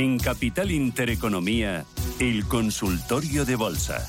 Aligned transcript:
En 0.00 0.18
Capital 0.18 0.70
Intereconomía, 0.70 1.84
el 2.18 2.46
consultorio 2.46 3.44
de 3.44 3.54
bolsa. 3.54 4.08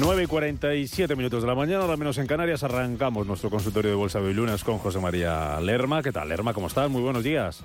9 0.00 0.24
y 0.24 0.26
47 0.26 1.14
minutos 1.14 1.42
de 1.42 1.46
la 1.46 1.54
mañana, 1.54 1.82
ahora 1.82 1.96
menos 1.96 2.18
en 2.18 2.26
Canarias, 2.26 2.64
arrancamos 2.64 3.24
nuestro 3.24 3.50
consultorio 3.50 3.92
de 3.92 3.96
Bolsa 3.96 4.20
de 4.20 4.34
lunes 4.34 4.64
con 4.64 4.78
José 4.78 4.98
María 4.98 5.60
Lerma. 5.60 6.02
¿Qué 6.02 6.10
tal, 6.10 6.28
Lerma? 6.28 6.52
¿Cómo 6.54 6.66
estás? 6.66 6.90
Muy 6.90 7.02
buenos 7.02 7.22
días. 7.22 7.62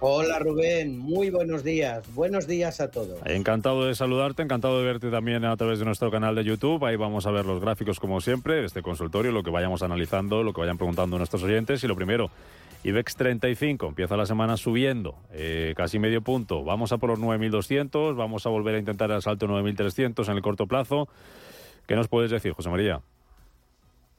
Hola 0.00 0.38
Rubén, 0.38 0.98
muy 0.98 1.28
buenos 1.28 1.62
días. 1.62 2.02
Buenos 2.14 2.46
días 2.46 2.80
a 2.80 2.90
todos. 2.90 3.18
Encantado 3.26 3.84
de 3.84 3.94
saludarte, 3.94 4.42
encantado 4.42 4.78
de 4.78 4.86
verte 4.86 5.10
también 5.10 5.44
a 5.44 5.56
través 5.58 5.78
de 5.78 5.84
nuestro 5.84 6.10
canal 6.10 6.34
de 6.34 6.44
YouTube. 6.44 6.82
Ahí 6.86 6.96
vamos 6.96 7.26
a 7.26 7.30
ver 7.30 7.44
los 7.44 7.60
gráficos 7.60 8.00
como 8.00 8.22
siempre, 8.22 8.64
este 8.64 8.80
consultorio, 8.80 9.30
lo 9.30 9.42
que 9.42 9.50
vayamos 9.50 9.82
analizando, 9.82 10.42
lo 10.42 10.54
que 10.54 10.62
vayan 10.62 10.78
preguntando 10.78 11.18
nuestros 11.18 11.42
oyentes. 11.42 11.84
Y 11.84 11.86
lo 11.86 11.96
primero, 11.96 12.30
IBEX 12.86 13.16
35 13.16 13.84
empieza 13.84 14.16
la 14.16 14.26
semana 14.26 14.56
subiendo 14.56 15.16
eh, 15.32 15.74
casi 15.76 15.98
medio 15.98 16.22
punto. 16.22 16.62
Vamos 16.62 16.92
a 16.92 16.98
por 16.98 17.10
los 17.10 17.18
9.200, 17.18 18.14
vamos 18.14 18.46
a 18.46 18.48
volver 18.48 18.76
a 18.76 18.78
intentar 18.78 19.10
el 19.10 19.20
salto 19.22 19.48
9.300 19.48 20.28
en 20.28 20.36
el 20.36 20.40
corto 20.40 20.68
plazo. 20.68 21.08
¿Qué 21.88 21.96
nos 21.96 22.06
puedes 22.06 22.30
decir, 22.30 22.52
José 22.52 22.70
María? 22.70 23.02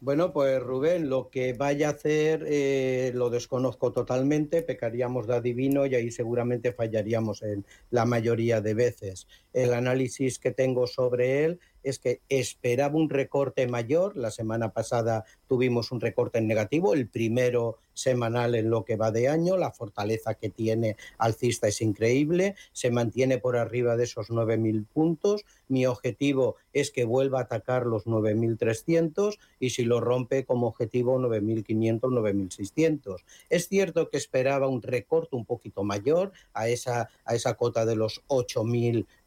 Bueno, 0.02 0.34
pues 0.34 0.62
Rubén, 0.62 1.10
lo 1.10 1.30
que 1.30 1.54
vaya 1.54 1.88
a 1.88 1.92
hacer 1.92 2.46
eh, 2.46 3.14
lo 3.16 3.30
desconozco 3.30 3.94
totalmente, 3.94 4.62
pecaríamos 4.62 5.28
de 5.28 5.36
adivino 5.36 5.86
y 5.86 5.96
ahí 5.96 6.12
seguramente 6.12 6.74
fallaríamos 6.74 7.44
en 7.44 7.66
la 7.90 8.06
mayoría 8.06 8.60
de 8.60 8.74
veces. 8.74 9.28
El 9.54 9.74
análisis 9.74 10.40
que 10.40 10.52
tengo 10.52 10.88
sobre 10.88 11.46
él 11.46 11.60
es 11.90 12.00
que 12.00 12.22
esperaba 12.30 12.96
un 12.96 13.10
recorte 13.10 13.68
mayor. 13.68 14.18
La 14.18 14.32
semana 14.32 14.74
pasada 14.74 15.26
tuvimos 15.48 15.92
un 15.92 16.02
recorte 16.02 16.40
en 16.40 16.48
negativo, 16.48 16.94
el 16.94 17.08
primero 17.08 17.78
semanal 17.94 18.56
en 18.56 18.70
lo 18.70 18.86
que 18.86 18.96
va 18.96 19.12
de 19.12 19.28
año. 19.28 19.58
La 19.58 19.72
fortaleza 19.72 20.36
que 20.36 20.50
tiene 20.50 20.98
alcista 21.18 21.68
es 21.68 21.82
increíble. 21.82 22.56
Se 22.74 22.92
mantiene 22.92 23.40
por 23.40 23.58
arriba 23.58 23.98
de 23.98 24.04
esos 24.04 24.30
9.000 24.30 24.86
puntos. 24.86 25.46
Mi 25.68 25.86
objetivo 25.86 26.56
es 26.74 26.92
que 26.92 27.06
vuelva 27.06 27.40
a 27.40 27.44
atacar 27.44 27.86
los 27.86 28.06
9.300 28.06 29.38
y 29.60 29.72
si 29.72 29.84
lo 29.84 30.00
rompe 30.00 30.46
como 30.46 30.68
objetivo 30.68 31.20
9.500, 31.20 32.00
9.600. 32.02 33.24
Es 33.50 33.68
cierto 33.68 34.10
que 34.10 34.18
esperaba 34.18 34.68
un 34.68 34.82
recorte 34.82 35.36
un 35.36 35.46
poquito 35.46 35.84
mayor 35.84 36.32
a 36.54 36.70
esa, 36.70 37.10
a 37.26 37.36
esa 37.36 37.56
cota 37.56 37.86
de 37.86 37.96
los 37.96 38.22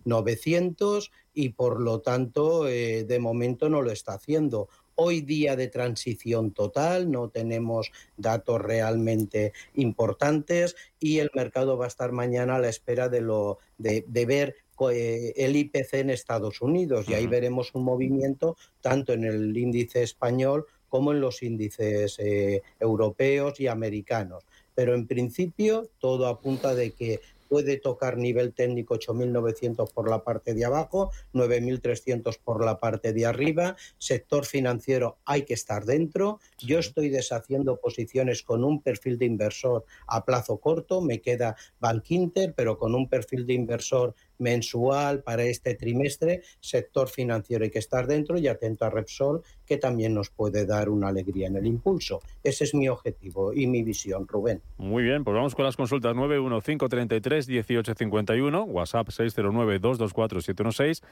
8.900 0.05 1.11
y 1.35 1.51
por 1.51 1.81
lo 1.81 2.01
tanto 2.01 2.69
eh, 2.69 3.05
de 3.05 3.19
momento 3.19 3.69
no 3.69 3.83
lo 3.83 3.91
está 3.91 4.15
haciendo. 4.15 4.69
Hoy 4.95 5.23
día 5.23 5.57
de 5.57 5.69
transición 5.69 6.53
total, 6.53 7.11
no 7.11 7.31
tenemos 7.31 7.91
datos 8.19 8.61
realmente 8.61 9.55
importantes 9.75 10.77
y 10.99 11.19
el 11.19 11.31
mercado 11.35 11.79
va 11.79 11.87
a 11.87 11.89
estar 11.89 12.13
mañana 12.13 12.57
a 12.57 12.59
la 12.59 12.69
espera 12.69 13.09
de, 13.09 13.23
lo, 13.23 13.59
de, 13.79 14.05
de 14.07 14.27
ver 14.27 14.57
eh, 14.91 15.35
el 15.37 15.57
IPC 15.57 15.95
en 15.95 16.11
Estados 16.11 16.63
Unidos 16.63 17.07
y 17.09 17.15
ahí 17.15 17.27
veremos 17.27 17.75
un 17.75 17.85
movimiento 17.85 18.57
tanto 18.81 19.13
en 19.13 19.25
el 19.25 19.57
índice 19.57 20.03
español 20.03 20.67
como 20.89 21.13
en 21.13 21.21
los 21.21 21.43
índices 21.43 22.19
eh, 22.19 22.63
europeos 22.79 23.61
y 23.61 23.69
americanos. 23.69 24.45
Pero 24.75 24.95
en 24.95 25.07
principio 25.07 25.89
todo 25.99 26.27
apunta 26.27 26.75
de 26.75 26.93
que 26.93 27.21
puede 27.51 27.79
tocar 27.79 28.17
nivel 28.17 28.55
técnico 28.55 28.95
8.900 28.95 29.93
por 29.93 30.09
la 30.09 30.23
parte 30.23 30.55
de 30.55 30.65
abajo, 30.65 31.11
9.300 31.35 32.39
por 32.39 32.65
la 32.65 32.79
parte 32.79 33.13
de 33.13 33.27
arriba. 33.27 33.77
Sector 33.99 34.47
financiero 34.47 35.19
hay 35.25 35.43
que 35.43 35.55
estar 35.55 35.85
dentro. 35.85 36.39
Yo 36.61 36.79
estoy 36.79 37.09
deshaciendo 37.09 37.81
posiciones 37.81 38.45
con 38.45 38.63
un 38.63 38.81
perfil 38.81 39.19
de 39.19 39.27
inversor 39.27 39.85
a 40.07 40.25
plazo 40.25 40.59
corto, 40.59 41.01
me 41.01 41.21
queda 41.21 41.57
Bank 41.81 42.05
Inter, 42.11 42.55
pero 42.57 42.79
con 42.79 42.95
un 42.95 43.09
perfil 43.09 43.45
de 43.47 43.55
inversor 43.55 44.15
mensual 44.41 45.23
para 45.23 45.45
este 45.45 45.75
trimestre, 45.75 46.43
sector 46.61 47.09
financiero 47.09 47.65
hay 47.65 47.71
que 47.71 47.79
estar 47.79 48.07
dentro 48.07 48.39
y 48.39 48.49
atento 48.49 48.85
a 48.85 48.91
Repsol, 48.91 49.43
que 49.65 49.77
también 49.77 50.15
nos 50.15 50.31
puede 50.31 50.67
dar 50.67 50.89
una 50.89 51.07
alegría 51.09 51.47
en 51.47 51.57
el 51.57 51.67
impulso. 51.67 52.21
Ese 52.43 52.65
es 52.65 52.75
mi 52.75 52.89
objetivo 52.89 53.53
y 53.53 53.67
mi 53.67 53.83
visión, 53.83 54.27
Rubén. 54.27 54.63
Muy 54.79 55.03
bien, 55.05 55.23
pues 55.25 55.35
vamos 55.35 55.55
con 55.55 55.65
las 55.65 55.77
consultas 55.77 56.17
915331851, 56.17 58.65
WhatsApp 58.67 59.09
609224716 59.09 61.03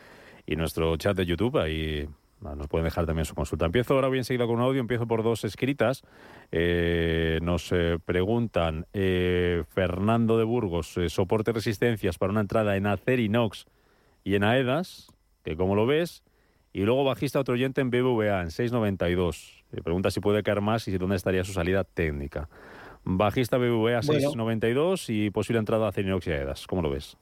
y 0.47 0.57
nuestro 0.57 0.97
chat 0.97 1.15
de 1.17 1.27
YouTube 1.27 1.59
ahí 1.59 2.09
nos 2.41 2.69
pueden 2.69 2.85
dejar 2.85 3.07
también 3.07 3.25
su 3.25 3.35
consulta. 3.35 3.67
Empiezo 3.67 3.95
ahora 3.95 4.09
bien 4.09 4.21
enseguida 4.21 4.47
con 4.47 4.57
un 4.57 4.63
audio, 4.63 4.81
empiezo 4.81 5.07
por 5.07 5.23
dos 5.23 5.45
escritas. 5.45 6.03
Eh, 6.53 7.39
nos 7.43 7.73
eh, 7.73 7.99
preguntan, 8.05 8.87
eh, 8.93 9.65
Fernando 9.69 10.39
de 10.39 10.45
Burgos, 10.45 10.97
eh, 10.97 11.09
soporte 11.09 11.53
resistencias 11.53 12.19
para 12.19 12.33
una 12.33 12.41
entrada 12.41 12.77
en 12.77 12.87
Acer 12.87 13.21
Inox 13.21 13.67
y 14.25 14.35
en 14.35 14.45
AEDAS, 14.45 15.09
que 15.43 15.57
como 15.57 15.75
lo 15.75 15.87
ves, 15.87 16.23
y 16.73 16.83
luego 16.83 17.05
bajista 17.05 17.41
otro 17.41 17.55
oyente 17.55 17.81
en 17.81 17.91
BBVA 17.91 18.43
en 18.43 18.49
6.92. 18.49 19.65
Eh, 19.73 19.83
pregunta 19.83 20.11
si 20.11 20.21
puede 20.21 20.43
caer 20.43 20.61
más 20.61 20.87
y 20.87 20.93
si 20.93 20.99
dónde 20.99 21.17
estaría 21.17 21.45
su 21.45 21.53
salida 21.53 21.85
técnica. 21.85 22.49
Bajista 23.05 23.57
BBVA 23.57 24.01
Bueno. 24.07 24.33
6.92 24.33 25.09
y 25.09 25.31
posible 25.31 25.59
entrada 25.59 25.87
a 25.87 25.89
Acer 25.89 26.05
Inox 26.05 26.27
y 26.27 26.33
AEDAS. 26.33 26.67
¿Cómo 26.67 26.83
lo 26.83 26.91
ves? 26.91 27.17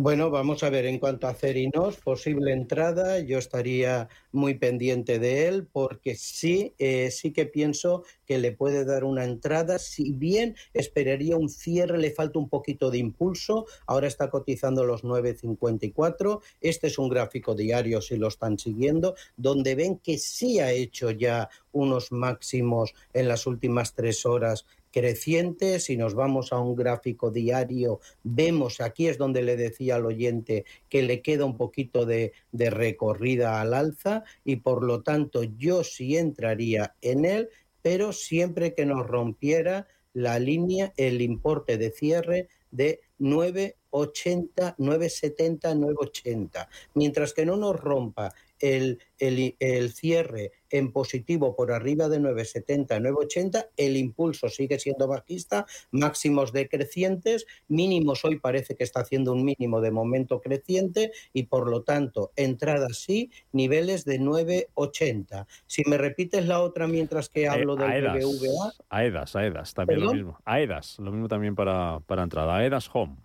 Bueno, 0.00 0.30
vamos 0.30 0.62
a 0.62 0.70
ver, 0.70 0.86
en 0.86 1.00
cuanto 1.00 1.26
a 1.26 1.34
Cerinos, 1.34 1.96
posible 1.96 2.52
entrada, 2.52 3.18
yo 3.18 3.36
estaría 3.36 4.08
muy 4.30 4.54
pendiente 4.54 5.18
de 5.18 5.48
él 5.48 5.66
porque 5.66 6.14
sí, 6.14 6.72
eh, 6.78 7.10
sí 7.10 7.32
que 7.32 7.46
pienso 7.46 8.04
que 8.24 8.38
le 8.38 8.52
puede 8.52 8.84
dar 8.84 9.02
una 9.02 9.24
entrada, 9.24 9.80
si 9.80 10.12
bien 10.12 10.54
esperaría 10.72 11.36
un 11.36 11.48
cierre, 11.48 11.98
le 11.98 12.12
falta 12.12 12.38
un 12.38 12.48
poquito 12.48 12.92
de 12.92 12.98
impulso, 12.98 13.66
ahora 13.88 14.06
está 14.06 14.30
cotizando 14.30 14.84
los 14.84 15.02
9.54, 15.02 16.42
este 16.60 16.86
es 16.86 16.96
un 16.96 17.08
gráfico 17.08 17.56
diario 17.56 18.00
si 18.00 18.18
lo 18.18 18.28
están 18.28 18.56
siguiendo, 18.56 19.16
donde 19.36 19.74
ven 19.74 19.98
que 19.98 20.16
sí 20.18 20.60
ha 20.60 20.70
hecho 20.70 21.10
ya 21.10 21.48
unos 21.72 22.12
máximos 22.12 22.94
en 23.12 23.26
las 23.26 23.48
últimas 23.48 23.94
tres 23.94 24.24
horas 24.26 24.64
creciente. 24.92 25.80
Si 25.80 25.96
nos 25.96 26.14
vamos 26.14 26.52
a 26.52 26.58
un 26.58 26.74
gráfico 26.74 27.30
diario, 27.30 28.00
vemos, 28.22 28.80
aquí 28.80 29.08
es 29.08 29.18
donde 29.18 29.42
le 29.42 29.56
decía 29.56 29.96
al 29.96 30.06
oyente 30.06 30.64
que 30.88 31.02
le 31.02 31.22
queda 31.22 31.44
un 31.44 31.56
poquito 31.56 32.06
de, 32.06 32.32
de 32.52 32.70
recorrida 32.70 33.60
al 33.60 33.74
alza 33.74 34.24
y 34.44 34.56
por 34.56 34.84
lo 34.84 35.02
tanto 35.02 35.42
yo 35.42 35.84
sí 35.84 36.16
entraría 36.16 36.94
en 37.00 37.24
él, 37.24 37.48
pero 37.82 38.12
siempre 38.12 38.74
que 38.74 38.86
nos 38.86 39.06
rompiera 39.06 39.86
la 40.12 40.38
línea, 40.38 40.92
el 40.96 41.22
importe 41.22 41.78
de 41.78 41.90
cierre 41.90 42.48
de 42.70 43.00
9,80, 43.20 44.76
9,70, 44.76 45.74
9,80. 45.74 46.68
Mientras 46.94 47.32
que 47.32 47.46
no 47.46 47.56
nos 47.56 47.78
rompa 47.78 48.34
el, 48.58 48.98
el, 49.18 49.56
el 49.58 49.92
cierre 49.92 50.52
en 50.70 50.92
positivo 50.92 51.56
por 51.56 51.72
arriba 51.72 52.08
de 52.08 52.20
9,70, 52.20 53.00
9,80, 53.00 53.68
el 53.76 53.96
impulso 53.96 54.48
sigue 54.48 54.78
siendo 54.78 55.08
bajista, 55.08 55.66
máximos 55.90 56.52
decrecientes, 56.52 57.46
mínimos 57.68 58.24
hoy 58.24 58.38
parece 58.38 58.74
que 58.74 58.84
está 58.84 59.00
haciendo 59.00 59.32
un 59.32 59.44
mínimo 59.44 59.80
de 59.80 59.90
momento 59.90 60.40
creciente 60.40 61.12
y 61.32 61.44
por 61.44 61.70
lo 61.70 61.82
tanto, 61.82 62.32
entrada 62.36 62.88
sí, 62.90 63.30
niveles 63.52 64.04
de 64.04 64.20
9,80. 64.20 65.46
Si 65.66 65.82
me 65.86 65.98
repites 65.98 66.46
la 66.46 66.60
otra 66.60 66.86
mientras 66.86 67.28
que 67.28 67.48
hablo 67.48 67.74
Eh, 67.74 67.76
del 67.78 68.06
AEDAS, 68.06 68.14
BBVA, 68.14 68.72
AEDAS, 68.90 69.36
AEDAS, 69.36 69.74
también 69.74 70.00
lo 70.00 70.12
mismo. 70.12 70.38
AEDAS, 70.44 70.98
lo 70.98 71.12
mismo 71.12 71.28
también 71.28 71.54
para, 71.54 72.00
para 72.06 72.22
entrada. 72.22 72.56
AEDAS 72.56 72.90
Home. 72.92 73.16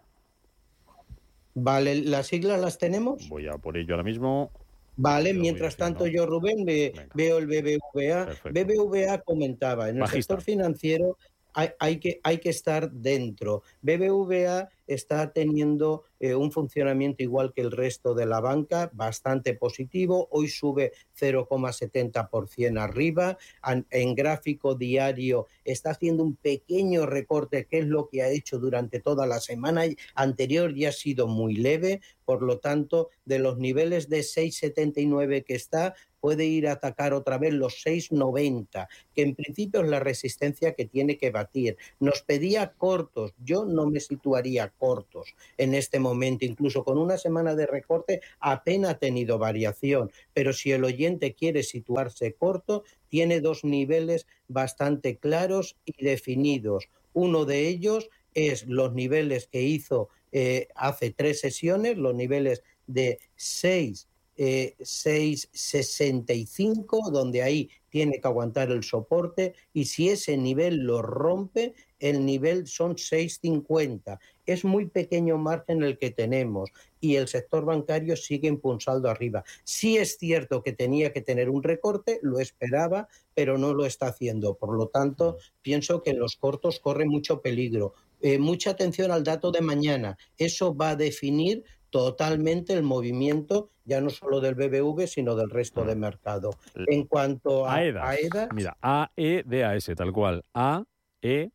vale, 1.56 1.96
las 2.04 2.28
siglas 2.28 2.60
las 2.60 2.78
tenemos. 2.78 3.28
Voy 3.30 3.48
a 3.48 3.54
por 3.58 3.78
ello 3.78 3.94
ahora 3.94 4.04
mismo. 4.04 4.52
Vale, 4.96 5.34
mientras 5.34 5.76
tanto 5.76 6.06
yo, 6.08 6.26
Rubén, 6.26 6.66
Venga. 6.66 7.08
veo 7.14 7.38
el 7.40 7.48
BBVA. 7.48 8.26
Perfecto. 8.26 8.52
BBVA 8.52 9.22
comentaba, 9.22 9.90
en 9.90 9.96
el 9.96 10.02
Bajista. 10.02 10.36
sector 10.36 10.42
financiero 10.42 11.18
hay, 11.54 11.70
hay 11.80 12.00
que, 12.00 12.20
hay 12.24 12.40
que 12.40 12.50
estar 12.50 12.92
dentro. 12.92 13.64
BBVA 13.82 14.70
está 14.88 15.32
teniendo 15.32 16.04
eh, 16.20 16.36
un 16.36 16.52
funcionamiento 16.52 17.24
igual 17.24 17.54
que 17.54 17.62
el 17.62 17.72
resto 17.72 18.14
de 18.14 18.26
la 18.26 18.40
banca, 18.40 18.90
bastante 18.94 19.54
positivo. 19.54 20.28
Hoy 20.32 20.48
sube 20.48 20.94
0,70% 21.20 22.80
arriba. 22.80 23.38
En, 23.92 24.16
gráfico 24.16 24.76
diario 24.76 25.48
está 25.64 25.92
haciendo 25.92 26.24
un 26.24 26.36
pequeño 26.36 27.06
recorte, 27.06 27.66
que 27.66 27.80
es 27.80 27.88
lo 27.88 28.08
que 28.10 28.22
ha 28.22 28.30
hecho 28.30 28.60
durante 28.60 29.00
toda 29.00 29.26
la 29.26 29.40
semana 29.40 29.84
anterior 30.16 30.78
y 30.78 30.86
ha 30.86 30.92
sido 30.92 31.28
muy 31.28 31.56
leve. 31.56 32.02
Por 32.26 32.42
lo 32.42 32.60
tanto, 32.60 33.10
de 33.26 33.40
los 33.40 33.58
niveles 33.58 34.08
de 34.10 34.20
6,79 34.20 35.44
que 35.44 35.56
está, 35.56 35.94
puede 36.24 36.46
ir 36.46 36.70
a 36.70 36.72
atacar 36.72 37.14
otra 37.14 37.38
vez 37.38 37.54
los 37.54 37.86
6,90, 37.86 38.88
que 39.14 39.24
en 39.24 39.36
principio 39.36 39.82
es 39.82 39.90
la 39.90 40.00
resistencia 40.00 40.74
que 40.74 40.86
tiene 40.86 41.18
que 41.18 41.32
batir. 41.32 41.76
Nos 42.00 42.22
pedía 42.22 42.72
cortos, 42.78 43.34
yo 43.44 43.66
no 43.66 43.88
me 43.88 44.00
situaría 44.00 44.73
cortos 44.78 45.36
en 45.58 45.74
este 45.74 46.00
momento, 46.00 46.46
incluso 46.46 46.84
con 46.84 46.98
una 46.98 47.18
semana 47.18 47.56
de 47.56 47.66
recorte 47.66 48.22
apenas 48.40 48.92
ha 48.92 49.00
tenido 49.00 49.38
variación, 49.38 50.12
pero 50.34 50.54
si 50.54 50.72
el 50.72 50.84
oyente 50.84 51.34
quiere 51.34 51.64
situarse 51.64 52.34
corto, 52.34 52.84
tiene 53.10 53.42
dos 53.42 53.64
niveles 53.64 54.28
bastante 54.48 55.18
claros 55.18 55.78
y 55.86 56.04
definidos. 56.04 56.90
Uno 57.14 57.46
de 57.46 57.68
ellos 57.68 58.10
es 58.34 58.66
los 58.68 58.94
niveles 58.94 59.48
que 59.48 59.62
hizo 59.62 60.10
eh, 60.32 60.68
hace 60.76 61.12
tres 61.12 61.40
sesiones, 61.40 61.98
los 61.98 62.16
niveles 62.16 62.64
de 62.88 63.20
6 63.36 64.08
eh, 64.36 64.74
6,65, 64.80 67.12
donde 67.12 67.44
ahí 67.44 67.70
tiene 67.90 68.20
que 68.20 68.28
aguantar 68.28 68.72
el 68.72 68.84
soporte, 68.84 69.54
y 69.72 69.86
si 69.86 70.10
ese 70.10 70.36
nivel 70.38 70.78
lo 70.78 71.04
rompe, 71.04 71.76
el 72.00 72.26
nivel 72.26 72.66
son 72.68 72.96
6,50. 72.96 74.20
Es 74.46 74.66
muy 74.66 74.90
pequeño 74.90 75.38
margen 75.38 75.84
el 75.84 75.98
que 75.98 76.10
tenemos 76.10 76.72
y 77.00 77.16
el 77.16 77.28
sector 77.28 77.66
bancario 77.66 78.18
sigue 78.18 78.48
impulsando 78.48 79.10
arriba. 79.10 79.44
Sí 79.64 79.98
es 79.98 80.18
cierto 80.18 80.64
que 80.64 80.74
tenía 80.74 81.14
que 81.14 81.22
tener 81.22 81.50
un 81.50 81.62
recorte, 81.62 82.20
lo 82.24 82.40
esperaba, 82.40 83.08
pero 83.36 83.58
no 83.58 83.74
lo 83.74 83.86
está 83.86 84.08
haciendo. 84.08 84.56
Por 84.56 84.76
lo 84.76 84.88
tanto, 84.88 85.38
pienso 85.62 86.02
que 86.02 86.10
en 86.10 86.20
los 86.20 86.36
cortos 86.36 86.80
corre 86.80 87.06
mucho 87.06 87.42
peligro. 87.42 87.94
Eh, 88.22 88.40
mucha 88.40 88.72
atención 88.72 89.12
al 89.12 89.24
dato 89.24 89.52
de 89.52 89.62
mañana. 89.62 90.18
Eso 90.38 90.76
va 90.76 90.92
a 90.92 90.96
definir 90.96 91.64
totalmente 91.94 92.74
el 92.74 92.82
movimiento, 92.82 93.70
ya 93.86 94.02
no 94.02 94.10
solo 94.10 94.42
del 94.42 94.56
BBV, 94.56 95.06
sino 95.06 95.36
del 95.36 95.52
resto 95.52 95.86
de 95.86 95.96
mercado. 95.96 96.50
En 96.88 97.06
cuanto 97.06 97.68
a 97.68 97.76
AEDAS, 97.76 98.50
mira, 98.52 98.76
A-E-D-A-S, 98.82 99.94
tal 99.96 100.12
cual, 100.12 100.44
A-E-D-A-S. 100.56 101.52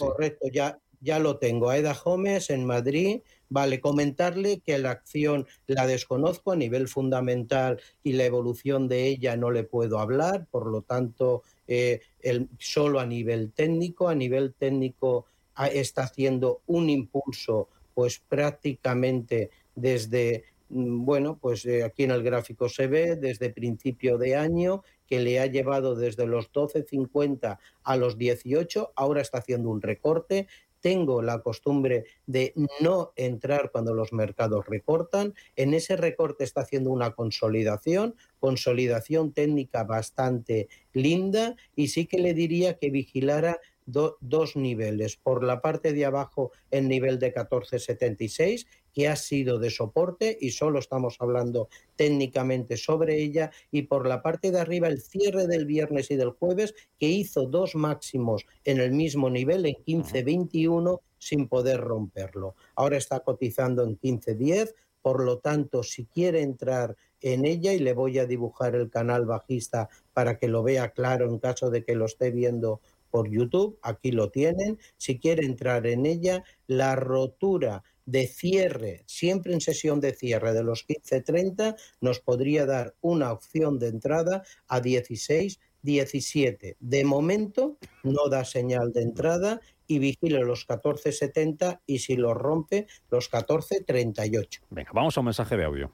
correcto, 0.00 0.48
ya, 0.52 0.80
ya 1.00 1.20
lo 1.20 1.38
tengo. 1.38 1.70
AEDA 1.70 1.94
Gómez 1.94 2.50
en 2.50 2.64
Madrid. 2.64 3.20
Vale, 3.48 3.78
comentarle 3.78 4.58
que 4.58 4.76
la 4.76 4.90
acción 4.90 5.46
la 5.68 5.86
desconozco 5.86 6.50
a 6.50 6.56
nivel 6.56 6.88
fundamental 6.88 7.80
y 8.02 8.14
la 8.14 8.24
evolución 8.24 8.88
de 8.88 9.06
ella 9.06 9.36
no 9.36 9.52
le 9.52 9.62
puedo 9.62 10.00
hablar, 10.00 10.48
por 10.50 10.66
lo 10.66 10.82
tanto, 10.82 11.44
eh, 11.68 12.00
el, 12.18 12.48
solo 12.58 12.98
a 12.98 13.06
nivel 13.06 13.52
técnico. 13.52 14.08
A 14.08 14.16
nivel 14.16 14.52
técnico 14.52 15.26
está 15.72 16.02
haciendo 16.02 16.62
un 16.66 16.90
impulso 16.90 17.68
pues 17.96 18.20
prácticamente 18.28 19.48
desde, 19.74 20.44
mm, 20.68 21.06
bueno, 21.06 21.38
pues 21.40 21.64
eh, 21.64 21.82
aquí 21.82 22.02
en 22.02 22.10
el 22.10 22.22
gráfico 22.22 22.68
se 22.68 22.88
ve 22.88 23.16
desde 23.16 23.48
principio 23.48 24.18
de 24.18 24.36
año 24.36 24.82
que 25.06 25.18
le 25.18 25.40
ha 25.40 25.46
llevado 25.46 25.94
desde 25.94 26.26
los 26.26 26.52
12.50 26.52 27.58
a 27.84 27.96
los 27.96 28.18
18, 28.18 28.92
ahora 28.96 29.22
está 29.22 29.38
haciendo 29.38 29.70
un 29.70 29.80
recorte. 29.80 30.46
Tengo 30.82 31.22
la 31.22 31.40
costumbre 31.40 32.04
de 32.26 32.52
no 32.80 33.14
entrar 33.16 33.70
cuando 33.70 33.94
los 33.94 34.12
mercados 34.12 34.66
recortan. 34.66 35.32
En 35.56 35.72
ese 35.72 35.96
recorte 35.96 36.44
está 36.44 36.60
haciendo 36.60 36.90
una 36.90 37.12
consolidación, 37.12 38.14
consolidación 38.40 39.32
técnica 39.32 39.84
bastante 39.84 40.68
linda 40.92 41.56
y 41.74 41.88
sí 41.88 42.04
que 42.04 42.18
le 42.18 42.34
diría 42.34 42.76
que 42.76 42.90
vigilara 42.90 43.58
dos 43.86 44.56
niveles. 44.56 45.16
Por 45.16 45.44
la 45.44 45.60
parte 45.62 45.92
de 45.92 46.04
abajo, 46.04 46.52
el 46.70 46.88
nivel 46.88 47.18
de 47.18 47.28
1476, 47.28 48.66
que 48.92 49.08
ha 49.08 49.16
sido 49.16 49.58
de 49.58 49.70
soporte 49.70 50.36
y 50.40 50.50
solo 50.50 50.78
estamos 50.78 51.16
hablando 51.20 51.68
técnicamente 51.96 52.76
sobre 52.76 53.22
ella. 53.22 53.50
Y 53.70 53.82
por 53.82 54.06
la 54.06 54.22
parte 54.22 54.50
de 54.50 54.60
arriba, 54.60 54.88
el 54.88 55.00
cierre 55.00 55.46
del 55.46 55.66
viernes 55.66 56.10
y 56.10 56.16
del 56.16 56.30
jueves, 56.30 56.74
que 56.98 57.06
hizo 57.06 57.46
dos 57.46 57.74
máximos 57.74 58.46
en 58.64 58.80
el 58.80 58.92
mismo 58.92 59.30
nivel, 59.30 59.66
en 59.66 59.76
1521, 59.86 61.00
sin 61.18 61.48
poder 61.48 61.80
romperlo. 61.80 62.54
Ahora 62.74 62.96
está 62.96 63.20
cotizando 63.20 63.82
en 63.82 63.98
1510. 64.02 64.74
Por 65.02 65.22
lo 65.22 65.38
tanto, 65.38 65.84
si 65.84 66.06
quiere 66.06 66.42
entrar 66.42 66.96
en 67.20 67.44
ella 67.44 67.72
y 67.72 67.78
le 67.78 67.92
voy 67.92 68.18
a 68.18 68.26
dibujar 68.26 68.74
el 68.74 68.90
canal 68.90 69.26
bajista 69.26 69.88
para 70.12 70.38
que 70.38 70.48
lo 70.48 70.62
vea 70.62 70.90
claro 70.90 71.28
en 71.28 71.38
caso 71.38 71.70
de 71.70 71.84
que 71.84 71.94
lo 71.94 72.06
esté 72.06 72.30
viendo 72.30 72.80
por 73.10 73.30
YouTube, 73.30 73.78
aquí 73.82 74.12
lo 74.12 74.30
tienen. 74.30 74.78
Si 74.96 75.18
quiere 75.18 75.46
entrar 75.46 75.86
en 75.86 76.06
ella, 76.06 76.44
la 76.66 76.96
rotura 76.96 77.82
de 78.06 78.28
cierre, 78.28 79.02
siempre 79.06 79.52
en 79.52 79.60
sesión 79.60 80.00
de 80.00 80.14
cierre 80.14 80.52
de 80.52 80.62
los 80.62 80.86
15.30, 80.86 81.76
nos 82.00 82.20
podría 82.20 82.64
dar 82.64 82.94
una 83.00 83.32
opción 83.32 83.78
de 83.78 83.88
entrada 83.88 84.44
a 84.68 84.80
16, 84.80 85.60
17. 85.82 86.76
De 86.78 87.04
momento 87.04 87.76
no 88.04 88.28
da 88.28 88.44
señal 88.44 88.92
de 88.92 89.02
entrada 89.02 89.60
y 89.88 89.98
vigile 89.98 90.40
los 90.40 90.66
14.70 90.66 91.80
y 91.86 91.98
si 91.98 92.16
lo 92.16 92.34
rompe, 92.34 92.86
los 93.10 93.30
14.38. 93.30 94.60
Venga, 94.70 94.90
vamos 94.94 95.16
a 95.16 95.20
un 95.20 95.26
mensaje 95.26 95.56
de 95.56 95.64
audio. 95.64 95.90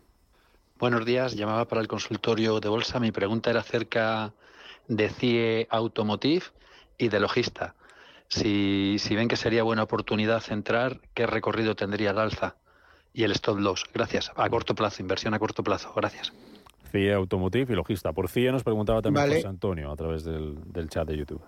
Buenos 0.79 1.05
días, 1.07 1.35
llamaba 1.35 1.69
para 1.69 1.81
el 1.81 1.89
consultorio 1.89 2.61
de 2.61 2.69
bolsa. 2.69 3.01
Mi 3.01 3.13
pregunta 3.13 3.51
era 3.51 3.61
acerca 3.61 4.35
de 4.89 5.09
CIE 5.09 5.67
Automotive 5.71 6.45
y 6.99 7.09
de 7.09 7.21
logista. 7.21 7.75
Si, 8.29 8.97
si 8.99 9.15
ven 9.15 9.29
que 9.29 9.37
sería 9.37 9.63
buena 9.63 9.83
oportunidad 9.83 10.41
centrar, 10.41 11.01
¿qué 11.15 11.27
recorrido 11.27 11.75
tendría 11.75 12.11
el 12.11 12.19
alza 12.19 12.57
y 13.13 13.25
el 13.25 13.33
stop 13.33 13.59
loss? 13.59 13.85
Gracias. 13.93 14.33
A 14.37 14.49
corto 14.49 14.75
plazo, 14.75 15.03
inversión 15.03 15.35
a 15.35 15.39
corto 15.39 15.63
plazo. 15.63 15.93
Gracias. 15.95 16.33
CIE 16.91 17.13
Automotive 17.13 17.73
y 17.73 17.77
logista. 17.77 18.13
Por 18.13 18.29
CIE 18.29 18.53
nos 18.53 18.63
preguntaba 18.63 19.03
también 19.03 19.29
José 19.29 19.47
Antonio 19.47 19.91
a 19.91 19.97
través 19.97 20.25
del, 20.25 20.57
del 20.73 20.89
chat 20.89 21.07
de 21.07 21.17
YouTube. 21.17 21.43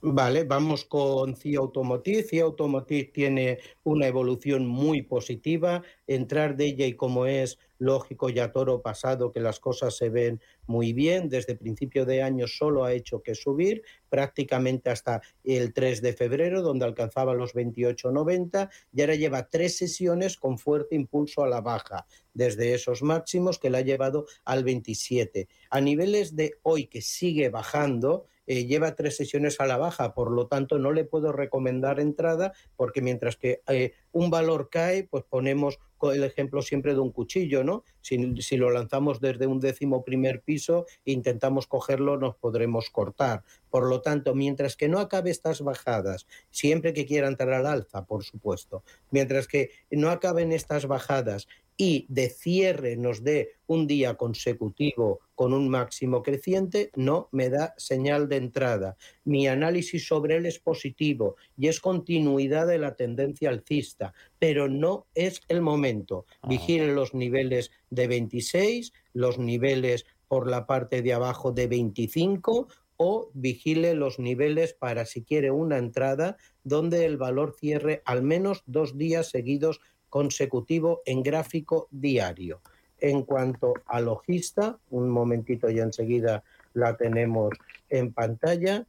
Vale, 0.00 0.44
vamos 0.44 0.84
con 0.84 1.34
CIA 1.34 1.58
Automotive. 1.58 2.22
CIA 2.22 2.44
Automotive 2.44 3.10
tiene 3.12 3.58
una 3.82 4.06
evolución 4.06 4.64
muy 4.64 5.02
positiva. 5.02 5.82
Entrar 6.06 6.56
de 6.56 6.66
ella 6.66 6.86
y 6.86 6.94
como 6.94 7.26
es 7.26 7.58
lógico 7.78 8.28
ya 8.28 8.52
toro 8.52 8.80
pasado 8.80 9.32
que 9.32 9.40
las 9.40 9.58
cosas 9.58 9.96
se 9.96 10.08
ven 10.08 10.40
muy 10.66 10.92
bien, 10.92 11.28
desde 11.28 11.56
principio 11.56 12.04
de 12.04 12.22
año 12.22 12.46
solo 12.46 12.84
ha 12.84 12.92
hecho 12.92 13.22
que 13.22 13.34
subir, 13.34 13.82
prácticamente 14.08 14.90
hasta 14.90 15.20
el 15.42 15.72
3 15.72 16.02
de 16.02 16.12
febrero, 16.12 16.62
donde 16.62 16.84
alcanzaba 16.84 17.34
los 17.34 17.54
28.90, 17.54 18.68
y 18.92 19.00
ahora 19.00 19.14
lleva 19.14 19.48
tres 19.48 19.78
sesiones 19.78 20.36
con 20.36 20.58
fuerte 20.58 20.94
impulso 20.94 21.42
a 21.42 21.48
la 21.48 21.60
baja, 21.60 22.06
desde 22.34 22.74
esos 22.74 23.02
máximos 23.02 23.58
que 23.58 23.70
la 23.70 23.78
ha 23.78 23.82
llevado 23.82 24.26
al 24.44 24.62
27. 24.62 25.48
A 25.70 25.80
niveles 25.80 26.36
de 26.36 26.58
hoy 26.62 26.86
que 26.86 27.00
sigue 27.00 27.48
bajando, 27.48 28.26
eh, 28.50 28.64
lleva 28.64 28.94
tres 28.94 29.14
sesiones 29.14 29.60
a 29.60 29.66
la 29.66 29.76
baja, 29.76 30.14
por 30.14 30.30
lo 30.30 30.46
tanto 30.46 30.78
no 30.78 30.90
le 30.90 31.04
puedo 31.04 31.32
recomendar 31.32 32.00
entrada 32.00 32.54
porque 32.76 33.02
mientras 33.02 33.36
que 33.36 33.60
eh, 33.68 33.92
un 34.10 34.30
valor 34.30 34.70
cae, 34.70 35.04
pues 35.04 35.22
ponemos 35.24 35.78
el 36.00 36.24
ejemplo 36.24 36.62
siempre 36.62 36.94
de 36.94 37.00
un 37.00 37.12
cuchillo, 37.12 37.62
¿no? 37.62 37.84
Si, 38.00 38.40
si, 38.40 38.56
lo 38.56 38.70
lanzamos 38.70 39.20
desde 39.20 39.46
un 39.46 39.60
décimo 39.60 40.02
primer 40.02 40.40
piso 40.40 40.86
intentamos 41.04 41.66
cogerlo, 41.66 42.16
nos 42.16 42.36
podremos 42.36 42.88
cortar. 42.88 43.42
Por 43.68 43.86
lo 43.86 44.00
tanto, 44.00 44.34
mientras 44.34 44.76
que 44.76 44.88
no 44.88 44.98
acabe 44.98 45.30
estas 45.30 45.60
bajadas, 45.60 46.26
siempre 46.50 46.94
que 46.94 47.04
quiera 47.04 47.28
entrar 47.28 47.52
al 47.52 47.66
alza, 47.66 48.06
por 48.06 48.24
supuesto, 48.24 48.82
mientras 49.10 49.46
que 49.46 49.72
no 49.90 50.08
acaben 50.08 50.52
estas 50.52 50.86
bajadas 50.86 51.48
y 51.80 52.06
de 52.08 52.28
cierre 52.28 52.96
nos 52.96 53.22
dé 53.22 53.52
un 53.68 53.86
día 53.86 54.16
consecutivo 54.16 55.20
con 55.36 55.54
un 55.54 55.68
máximo 55.68 56.24
creciente, 56.24 56.90
no 56.96 57.28
me 57.30 57.48
da 57.48 57.72
señal 57.76 58.28
de 58.28 58.36
entrada. 58.36 58.96
Mi 59.24 59.46
análisis 59.46 60.06
sobre 60.06 60.36
él 60.36 60.46
es 60.46 60.58
positivo 60.58 61.36
y 61.56 61.68
es 61.68 61.80
continuidad 61.80 62.66
de 62.66 62.78
la 62.78 62.96
tendencia 62.96 63.48
alcista, 63.48 64.12
pero 64.40 64.68
no 64.68 65.06
es 65.14 65.40
el 65.46 65.62
momento. 65.62 66.26
Ah. 66.42 66.48
Vigilen 66.48 66.96
los 66.96 67.14
niveles 67.14 67.70
de 67.90 68.08
26, 68.08 68.92
los 69.12 69.38
niveles 69.38 70.04
por 70.26 70.50
la 70.50 70.66
parte 70.66 71.00
de 71.00 71.12
abajo 71.12 71.52
de 71.52 71.68
25 71.68 72.66
o 72.96 73.30
vigile 73.32 73.94
los 73.94 74.18
niveles 74.18 74.74
para 74.74 75.06
si 75.06 75.22
quiere 75.22 75.52
una 75.52 75.78
entrada 75.78 76.36
donde 76.64 77.06
el 77.06 77.16
valor 77.16 77.54
cierre 77.56 78.02
al 78.04 78.24
menos 78.24 78.64
dos 78.66 78.98
días 78.98 79.30
seguidos 79.30 79.80
consecutivo 80.08 81.02
en 81.04 81.22
gráfico 81.22 81.88
diario. 81.90 82.60
En 83.00 83.22
cuanto 83.22 83.74
a 83.86 84.00
logista, 84.00 84.78
un 84.90 85.08
momentito 85.08 85.70
y 85.70 85.78
enseguida 85.78 86.42
la 86.74 86.96
tenemos 86.96 87.50
en 87.88 88.12
pantalla. 88.12 88.86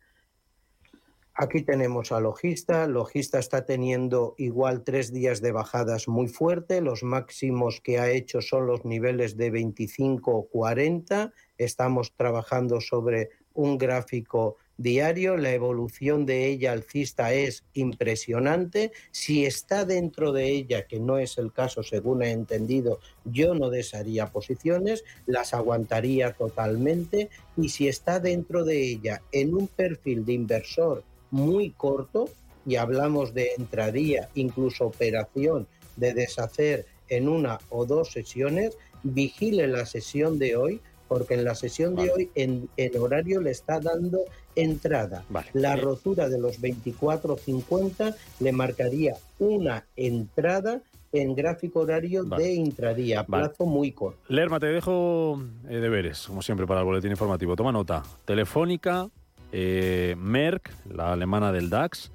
Aquí 1.41 1.61
tenemos 1.61 2.11
a 2.11 2.19
Logista. 2.19 2.85
Logista 2.85 3.39
está 3.39 3.63
teniendo 3.63 4.35
igual 4.37 4.83
tres 4.83 5.13
días 5.13 5.39
de 5.39 5.53
bajadas 5.53 6.09
muy 6.09 6.27
fuerte. 6.27 6.81
Los 6.81 7.01
máximos 7.01 7.79
que 7.79 7.97
ha 7.97 8.09
hecho 8.09 8.41
son 8.41 8.67
los 8.67 8.83
niveles 8.83 9.37
de 9.37 9.49
25 9.49 10.31
o 10.35 10.47
40. 10.47 11.31
Estamos 11.57 12.13
trabajando 12.17 12.81
sobre 12.81 13.29
un 13.53 13.77
gráfico 13.77 14.57
diario. 14.79 15.37
La 15.37 15.53
evolución 15.53 16.25
de 16.25 16.47
ella 16.47 16.71
alcista 16.71 17.33
es 17.33 17.63
impresionante. 17.75 18.91
Si 19.11 19.45
está 19.45 19.85
dentro 19.85 20.31
de 20.31 20.49
ella, 20.49 20.87
que 20.87 20.99
no 20.99 21.19
es 21.19 21.37
el 21.37 21.53
caso 21.53 21.83
según 21.83 22.23
he 22.23 22.31
entendido, 22.31 22.99
yo 23.25 23.53
no 23.53 23.69
desharía 23.69 24.27
posiciones, 24.27 25.03
las 25.27 25.53
aguantaría 25.53 26.33
totalmente. 26.33 27.29
Y 27.55 27.69
si 27.69 27.87
está 27.87 28.19
dentro 28.19 28.63
de 28.63 28.81
ella 28.81 29.21
en 29.31 29.53
un 29.53 29.67
perfil 29.67 30.25
de 30.25 30.33
inversor 30.33 31.03
muy 31.29 31.69
corto, 31.71 32.29
y 32.65 32.75
hablamos 32.75 33.33
de 33.33 33.51
entradía, 33.57 34.29
incluso 34.35 34.85
operación 34.85 35.67
de 35.95 36.13
deshacer 36.13 36.85
en 37.07 37.27
una 37.27 37.59
o 37.69 37.85
dos 37.85 38.11
sesiones, 38.11 38.77
vigile 39.03 39.67
la 39.67 39.85
sesión 39.85 40.37
de 40.37 40.55
hoy, 40.55 40.81
porque 41.09 41.33
en 41.33 41.43
la 41.43 41.55
sesión 41.55 41.95
de 41.95 42.09
hoy 42.11 42.29
en, 42.35 42.69
horario 42.97 43.41
le 43.41 43.51
está 43.51 43.81
dando 43.81 44.19
entrada. 44.55 45.25
La 45.53 45.75
rotura 45.75 46.29
de 46.29 46.39
los 46.39 46.61
24.50 46.61 48.15
le 48.39 48.51
marcaría 48.53 49.15
una 49.39 49.83
entrada 49.97 50.81
en 51.11 51.35
gráfico 51.35 51.79
horario 51.79 52.23
de 52.23 52.53
intradía, 52.53 53.25
plazo 53.25 53.65
muy 53.65 53.91
corto. 53.91 54.19
Lerma, 54.27 54.59
te 54.59 54.67
dejo 54.67 55.41
eh, 55.67 55.77
deberes, 55.77 56.27
como 56.27 56.43
siempre, 56.43 56.67
para 56.67 56.81
el 56.81 56.85
boletín 56.85 57.09
informativo. 57.09 57.55
Toma 57.55 57.71
nota. 57.71 58.03
Telefónica, 58.25 59.09
eh, 59.51 60.15
Merck, 60.19 60.71
la 60.87 61.11
alemana 61.11 61.51
del 61.51 61.71
DAX, 61.71 62.11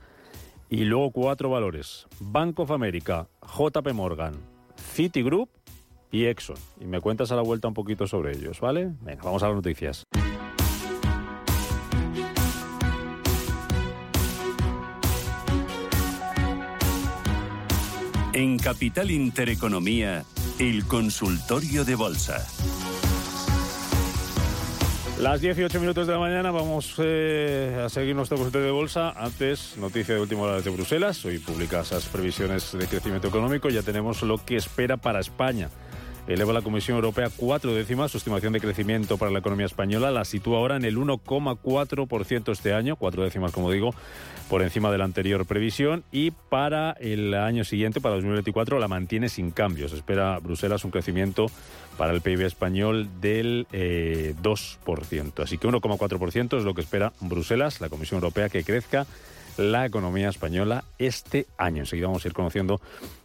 y 0.70 0.84
luego 0.84 1.10
cuatro 1.10 1.50
valores. 1.50 2.06
Bank 2.20 2.60
of 2.60 2.70
America, 2.70 3.26
JP 3.42 3.92
Morgan, 3.92 4.34
Citigroup 4.76 5.48
y 6.14 6.26
Exxon. 6.26 6.56
Y 6.80 6.84
me 6.84 7.00
cuentas 7.00 7.32
a 7.32 7.36
la 7.36 7.42
vuelta 7.42 7.66
un 7.66 7.74
poquito 7.74 8.06
sobre 8.06 8.36
ellos, 8.36 8.60
¿vale? 8.60 8.92
Venga, 9.00 9.24
vamos 9.24 9.42
a 9.42 9.48
las 9.48 9.56
noticias. 9.56 10.04
En 18.32 18.58
Capital 18.58 19.10
Intereconomía, 19.10 20.24
el 20.60 20.86
consultorio 20.86 21.84
de 21.84 21.96
bolsa. 21.96 22.46
Las 25.20 25.40
18 25.40 25.80
minutos 25.80 26.06
de 26.06 26.12
la 26.12 26.18
mañana 26.18 26.50
vamos 26.50 26.94
eh, 26.98 27.82
a 27.84 27.88
seguir 27.88 28.14
nuestro 28.14 28.36
consultorio 28.36 28.66
de 28.66 28.72
bolsa. 28.72 29.10
Antes, 29.16 29.76
noticia 29.78 30.14
de 30.14 30.20
última 30.20 30.42
hora 30.42 30.60
de 30.60 30.70
Bruselas. 30.70 31.24
Hoy 31.24 31.38
publica 31.38 31.80
esas 31.80 32.06
previsiones 32.06 32.72
de 32.72 32.86
crecimiento 32.86 33.28
económico. 33.28 33.68
Ya 33.68 33.82
tenemos 33.82 34.22
lo 34.22 34.38
que 34.38 34.56
espera 34.56 34.96
para 34.96 35.20
España. 35.20 35.70
Eleva 36.26 36.54
la 36.54 36.62
Comisión 36.62 36.96
Europea 36.96 37.28
cuatro 37.36 37.74
décimas 37.74 38.10
su 38.10 38.16
estimación 38.16 38.54
de 38.54 38.60
crecimiento 38.60 39.18
para 39.18 39.30
la 39.30 39.40
economía 39.40 39.66
española. 39.66 40.10
La 40.10 40.24
sitúa 40.24 40.58
ahora 40.58 40.76
en 40.76 40.86
el 40.86 40.96
1,4% 40.96 42.50
este 42.50 42.72
año, 42.72 42.96
cuatro 42.96 43.24
décimas, 43.24 43.52
como 43.52 43.70
digo, 43.70 43.94
por 44.48 44.62
encima 44.62 44.90
de 44.90 44.96
la 44.96 45.04
anterior 45.04 45.44
previsión. 45.44 46.02
Y 46.10 46.30
para 46.30 46.92
el 46.92 47.34
año 47.34 47.64
siguiente, 47.64 48.00
para 48.00 48.14
2024, 48.14 48.78
la 48.78 48.88
mantiene 48.88 49.28
sin 49.28 49.50
cambios. 49.50 49.92
Espera 49.92 50.38
Bruselas 50.38 50.84
un 50.86 50.90
crecimiento 50.90 51.46
para 51.98 52.12
el 52.12 52.22
PIB 52.22 52.46
español 52.46 53.08
del 53.20 53.66
2%. 53.70 53.72
Eh, 53.72 55.42
Así 55.42 55.58
que 55.58 55.68
1,4% 55.68 56.56
es 56.56 56.64
lo 56.64 56.74
que 56.74 56.80
espera 56.80 57.12
Bruselas, 57.20 57.82
la 57.82 57.90
Comisión 57.90 58.16
Europea, 58.16 58.48
que 58.48 58.64
crezca 58.64 59.06
la 59.58 59.84
economía 59.84 60.30
española 60.30 60.84
este 60.98 61.46
año. 61.58 61.80
Enseguida 61.80 62.06
vamos 62.06 62.24
a 62.24 62.28
ir 62.28 62.34
conociendo 62.34 62.80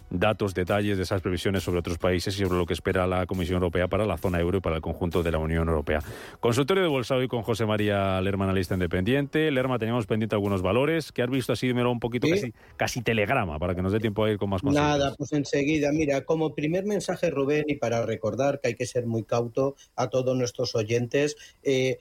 datos, 0.10 0.54
detalles 0.54 0.98
de 0.98 1.04
esas 1.04 1.22
previsiones 1.22 1.64
sobre 1.64 1.80
otros 1.80 1.98
países 1.98 2.36
y 2.36 2.44
sobre 2.44 2.58
lo 2.58 2.66
que 2.66 2.74
espera 2.74 3.08
la 3.08 3.26
Comisión 3.26 3.56
Europea 3.56 3.88
para 3.88 4.06
la 4.06 4.18
zona 4.18 4.40
euro 4.40 4.58
y 4.58 4.62
para 4.62 4.78
el 4.78 4.82
conjunto 4.82 5.24
de 5.24 5.32
la 5.32 5.38
Unión 5.38 5.68
Europea. 5.68 6.00
Consultorio 6.40 6.84
de 6.84 6.90
bolsa 6.90 7.16
hoy 7.16 7.28
con 7.28 7.44
José 7.44 7.66
María 7.66 8.20
Lerma, 8.22 8.46
analista 8.46 8.74
independiente. 8.74 9.52
Lerma, 9.52 9.80
teníamos 9.80 10.06
pendiente 10.08 10.36
algunos 10.36 10.62
valores. 10.62 11.12
¿Qué 11.12 11.22
has 11.22 11.30
visto 11.30 11.54
así? 11.54 11.68
Dímelo 11.68 11.92
un 11.92 12.00
poquito, 12.00 12.28
casi, 12.28 12.54
casi, 12.78 13.02
telegrama, 13.02 13.60
para 13.60 13.76
que 13.76 13.82
nos 13.82 13.92
dé 13.92 14.00
tiempo 14.00 14.24
a 14.24 14.32
ir 14.32 14.38
con 14.38 14.50
más 14.50 14.62
cosas. 14.62 14.76
Nada, 14.76 15.16
pues 15.18 15.32
enseguida. 15.34 15.92
Mira, 15.92 16.22
como 16.26 16.54
primer 16.54 16.86
mensaje, 16.86 17.30
Rubén, 17.30 17.66
y 17.68 17.76
para 17.76 18.06
recordar 18.06 18.60
que 18.60 18.70
hay 18.70 18.76
que 18.76 18.86
ser 18.86 19.06
muy 19.06 19.24
cauto 19.24 19.76
a 19.96 20.10
todos 20.10 20.36
nuestros 20.38 20.76
oyentes, 20.76 21.36
eh, 21.64 22.00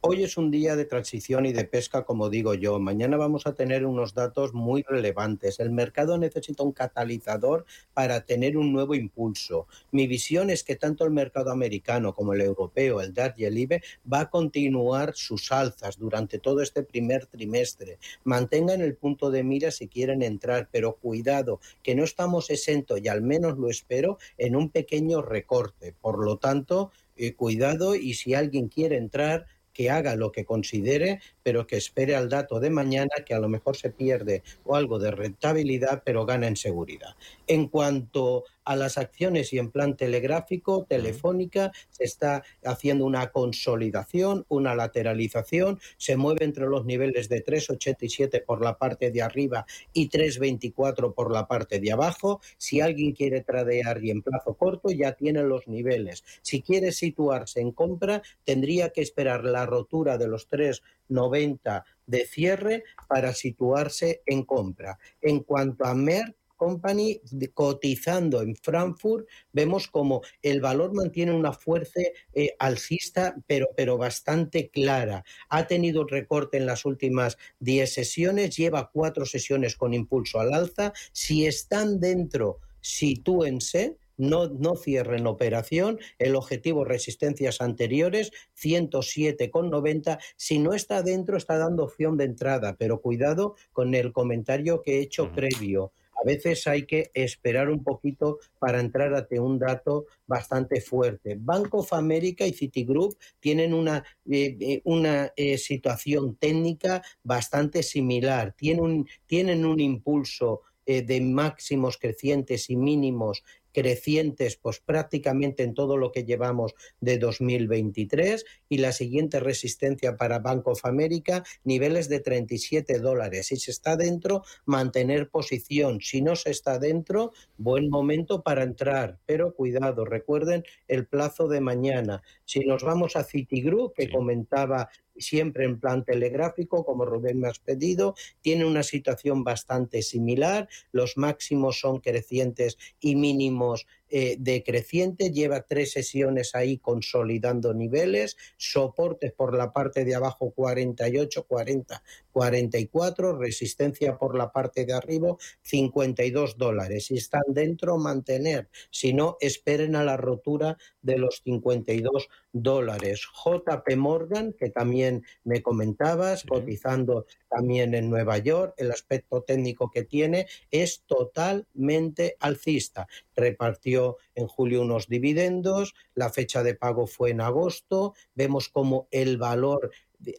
hoy 0.00 0.22
es 0.22 0.36
un 0.38 0.50
día 0.50 0.74
de 0.74 0.86
transición 0.86 1.44
y 1.44 1.52
de 1.52 1.64
pesca, 1.64 2.04
como 2.04 2.30
digo 2.30 2.54
yo. 2.54 2.78
Mañana 2.78 3.16
vamos 3.16 3.46
a 3.46 3.54
tener 3.54 3.84
unos 3.84 4.14
datos 4.14 4.54
muy 4.54 4.82
relevantes. 4.82 5.60
El 5.60 5.70
mercado 5.70 6.16
necesita 6.16 6.62
un 6.62 6.72
catalizador 6.72 7.66
para 7.92 8.24
tener 8.24 8.56
un 8.56 8.72
nuevo 8.72 8.94
impulso. 8.94 9.66
Mi 9.92 10.06
visión 10.06 10.48
es 10.48 10.64
que 10.64 10.76
tanto 10.76 11.04
el 11.04 11.10
mercado 11.10 11.50
americano 11.50 12.14
como 12.14 12.32
el 12.32 12.40
europeo, 12.40 13.00
el 13.00 13.12
DAR 13.12 13.34
y 13.36 13.44
el 13.44 13.58
IBE, 13.58 13.82
va 14.10 14.20
a 14.20 14.30
continuar 14.30 15.12
sus 15.14 15.52
alzas 15.52 15.98
durante 15.98 16.38
todo 16.38 16.62
este 16.62 16.82
primer 16.82 17.26
trimestre. 17.26 17.98
Mantengan 18.24 18.80
el 18.80 18.96
punto 18.96 19.30
de 19.30 19.44
mira 19.44 19.70
si 19.70 19.88
quieren 19.88 20.22
entrar, 20.22 20.68
pero 20.72 20.94
cuidado, 20.94 21.60
que 21.82 21.94
no 21.94 22.04
estamos 22.04 22.48
exentos, 22.50 23.00
y 23.02 23.08
al 23.08 23.22
menos 23.22 23.58
lo 23.58 23.68
espero, 23.68 24.18
en 24.38 24.56
un 24.56 24.70
pequeño 24.70 25.20
recorte. 25.20 25.94
Por 26.00 26.24
lo 26.24 26.38
tanto, 26.38 26.90
eh, 27.20 27.34
cuidado 27.34 27.94
y 27.94 28.14
si 28.14 28.34
alguien 28.34 28.68
quiere 28.68 28.96
entrar, 28.96 29.46
que 29.72 29.90
haga 29.90 30.16
lo 30.16 30.32
que 30.32 30.44
considere, 30.44 31.20
pero 31.42 31.66
que 31.66 31.76
espere 31.76 32.16
al 32.16 32.28
dato 32.28 32.60
de 32.60 32.70
mañana, 32.70 33.10
que 33.24 33.34
a 33.34 33.38
lo 33.38 33.48
mejor 33.48 33.76
se 33.76 33.90
pierde 33.90 34.42
o 34.64 34.74
algo 34.76 34.98
de 34.98 35.10
rentabilidad, 35.10 36.02
pero 36.04 36.26
gana 36.26 36.48
en 36.48 36.56
seguridad. 36.56 37.14
En 37.46 37.68
cuanto 37.68 38.44
a 38.64 38.76
las 38.76 38.98
acciones 38.98 39.52
y 39.52 39.58
en 39.58 39.70
plan 39.70 39.96
telegráfico, 39.96 40.84
telefónica, 40.88 41.72
se 41.90 42.04
está 42.04 42.42
haciendo 42.64 43.04
una 43.04 43.30
consolidación, 43.30 44.44
una 44.48 44.74
lateralización, 44.74 45.80
se 45.96 46.16
mueve 46.16 46.44
entre 46.44 46.66
los 46.66 46.84
niveles 46.84 47.28
de 47.28 47.44
3,87 47.44 48.44
por 48.44 48.62
la 48.62 48.78
parte 48.78 49.10
de 49.10 49.22
arriba 49.22 49.66
y 49.92 50.08
3,24 50.08 51.14
por 51.14 51.32
la 51.32 51.46
parte 51.46 51.80
de 51.80 51.92
abajo. 51.92 52.40
Si 52.56 52.80
alguien 52.80 53.12
quiere 53.12 53.42
tradear 53.42 54.02
y 54.04 54.10
en 54.10 54.22
plazo 54.22 54.54
corto, 54.54 54.90
ya 54.90 55.12
tiene 55.12 55.42
los 55.42 55.66
niveles. 55.66 56.24
Si 56.42 56.62
quiere 56.62 56.92
situarse 56.92 57.60
en 57.60 57.72
compra, 57.72 58.22
tendría 58.44 58.90
que 58.90 59.02
esperar 59.02 59.44
la 59.44 59.66
rotura 59.66 60.18
de 60.18 60.28
los 60.28 60.48
3,90 60.48 61.84
de 62.06 62.26
cierre 62.26 62.84
para 63.08 63.34
situarse 63.34 64.22
en 64.26 64.44
compra. 64.44 64.98
En 65.20 65.40
cuanto 65.40 65.84
a 65.84 65.94
Merck, 65.94 66.34
Company 66.60 67.22
cotizando 67.54 68.42
en 68.42 68.54
Frankfurt, 68.54 69.26
vemos 69.50 69.88
como 69.88 70.20
el 70.42 70.60
valor 70.60 70.92
mantiene 70.92 71.32
una 71.32 71.54
fuerza 71.54 72.02
eh, 72.34 72.54
alcista, 72.58 73.34
pero, 73.46 73.68
pero 73.74 73.96
bastante 73.96 74.68
clara. 74.68 75.24
Ha 75.48 75.66
tenido 75.66 76.02
un 76.02 76.08
recorte 76.08 76.58
en 76.58 76.66
las 76.66 76.84
últimas 76.84 77.38
10 77.60 77.90
sesiones, 77.90 78.54
lleva 78.54 78.90
cuatro 78.92 79.24
sesiones 79.24 79.74
con 79.74 79.94
impulso 79.94 80.38
al 80.38 80.52
alza. 80.52 80.92
Si 81.12 81.46
están 81.46 81.98
dentro, 81.98 82.58
sitúense. 82.82 83.96
No, 84.18 84.48
no, 84.48 84.76
cierren 84.76 85.26
operación, 85.26 85.98
el 86.18 86.36
objetivo 86.36 86.84
resistencias 86.84 87.62
anteriores, 87.62 88.32
107,90. 88.54 90.18
Si 90.36 90.58
no 90.58 90.74
está 90.74 91.00
dentro, 91.00 91.38
está 91.38 91.56
dando 91.56 91.84
opción 91.84 92.18
de 92.18 92.24
entrada, 92.24 92.76
pero 92.78 93.00
cuidado 93.00 93.54
con 93.72 93.94
el 93.94 94.12
comentario 94.12 94.82
que 94.82 94.98
he 94.98 95.00
hecho 95.00 95.32
previo 95.32 95.94
a 96.20 96.26
veces 96.26 96.66
hay 96.66 96.86
que 96.86 97.10
esperar 97.14 97.70
un 97.70 97.82
poquito 97.82 98.38
para 98.58 98.80
entrar 98.80 99.14
ante 99.14 99.40
un 99.40 99.58
dato 99.58 100.06
bastante 100.26 100.80
fuerte. 100.80 101.36
Bank 101.38 101.74
of 101.74 101.92
America 101.92 102.46
y 102.46 102.52
Citigroup 102.52 103.16
tienen 103.38 103.72
una, 103.72 104.04
eh, 104.28 104.56
eh, 104.60 104.80
una 104.84 105.32
eh, 105.36 105.56
situación 105.56 106.36
técnica 106.36 107.02
bastante 107.22 107.82
similar, 107.82 108.54
tienen 108.56 108.82
un, 108.82 109.08
tienen 109.26 109.64
un 109.64 109.80
impulso 109.80 110.62
de 110.86 111.20
máximos 111.20 111.98
crecientes 111.98 112.68
y 112.68 112.74
mínimos 112.74 113.44
crecientes 113.72 114.56
pues 114.56 114.80
prácticamente 114.80 115.62
en 115.62 115.74
todo 115.74 115.96
lo 115.96 116.12
que 116.12 116.24
llevamos 116.24 116.74
de 117.00 117.18
2023 117.18 118.44
y 118.68 118.78
la 118.78 118.92
siguiente 118.92 119.40
resistencia 119.40 120.16
para 120.16 120.38
Bank 120.38 120.66
of 120.66 120.84
America 120.84 121.44
niveles 121.64 122.08
de 122.08 122.20
37 122.20 122.98
dólares. 122.98 123.48
Si 123.48 123.56
se 123.56 123.70
está 123.70 123.96
dentro, 123.96 124.42
mantener 124.64 125.30
posición. 125.30 126.00
Si 126.00 126.22
no 126.22 126.36
se 126.36 126.50
está 126.50 126.78
dentro, 126.78 127.32
buen 127.56 127.88
momento 127.88 128.42
para 128.42 128.62
entrar. 128.62 129.18
Pero 129.26 129.54
cuidado, 129.54 130.04
recuerden 130.04 130.64
el 130.88 131.06
plazo 131.06 131.48
de 131.48 131.60
mañana. 131.60 132.22
Si 132.44 132.60
nos 132.60 132.82
vamos 132.82 133.16
a 133.16 133.24
Citigroup, 133.24 133.94
que 133.94 134.10
comentaba 134.10 134.88
siempre 135.16 135.64
en 135.64 135.80
plan 135.80 136.04
telegráfico, 136.04 136.84
como 136.84 137.04
Rubén 137.04 137.40
me 137.40 137.48
has 137.48 137.58
pedido, 137.58 138.14
tiene 138.40 138.64
una 138.64 138.82
situación 138.82 139.44
bastante 139.44 140.02
similar, 140.02 140.68
los 140.92 141.16
máximos 141.16 141.80
son 141.80 142.00
crecientes 142.00 142.78
y 143.00 143.16
mínimos 143.16 143.86
eh, 144.10 144.36
decreciente, 144.38 145.30
lleva 145.30 145.62
tres 145.62 145.92
sesiones 145.92 146.54
ahí 146.54 146.78
consolidando 146.78 147.74
niveles, 147.74 148.36
soportes 148.56 149.32
por 149.32 149.56
la 149.56 149.72
parte 149.72 150.04
de 150.04 150.14
abajo 150.14 150.50
48, 150.50 151.44
40, 151.46 152.02
44, 152.32 153.38
resistencia 153.38 154.18
por 154.18 154.36
la 154.36 154.52
parte 154.52 154.84
de 154.84 154.92
arriba 154.92 155.36
52 155.62 156.56
dólares. 156.56 157.06
Si 157.06 157.16
están 157.16 157.42
dentro, 157.48 157.98
mantener. 157.98 158.68
Si 158.90 159.12
no, 159.12 159.36
esperen 159.40 159.96
a 159.96 160.04
la 160.04 160.16
rotura 160.16 160.76
de 161.02 161.18
los 161.18 161.42
52 161.44 162.28
dólares. 162.52 163.26
JP 163.44 163.96
Morgan, 163.96 164.52
que 164.52 164.70
también 164.70 165.24
me 165.44 165.62
comentabas, 165.62 166.44
cotizando 166.44 167.26
también 167.48 167.94
en 167.94 168.10
Nueva 168.10 168.38
York, 168.38 168.74
el 168.76 168.90
aspecto 168.90 169.42
técnico 169.42 169.90
que 169.90 170.04
tiene 170.04 170.46
es 170.70 171.02
totalmente 171.06 172.36
alcista. 172.40 173.06
Repartió 173.34 173.99
en 174.34 174.46
julio 174.46 174.82
unos 174.82 175.08
dividendos, 175.08 175.94
la 176.14 176.30
fecha 176.30 176.62
de 176.62 176.74
pago 176.74 177.06
fue 177.06 177.30
en 177.30 177.40
agosto, 177.40 178.14
vemos 178.34 178.68
como 178.68 179.08
el 179.10 179.36
valor 179.36 179.90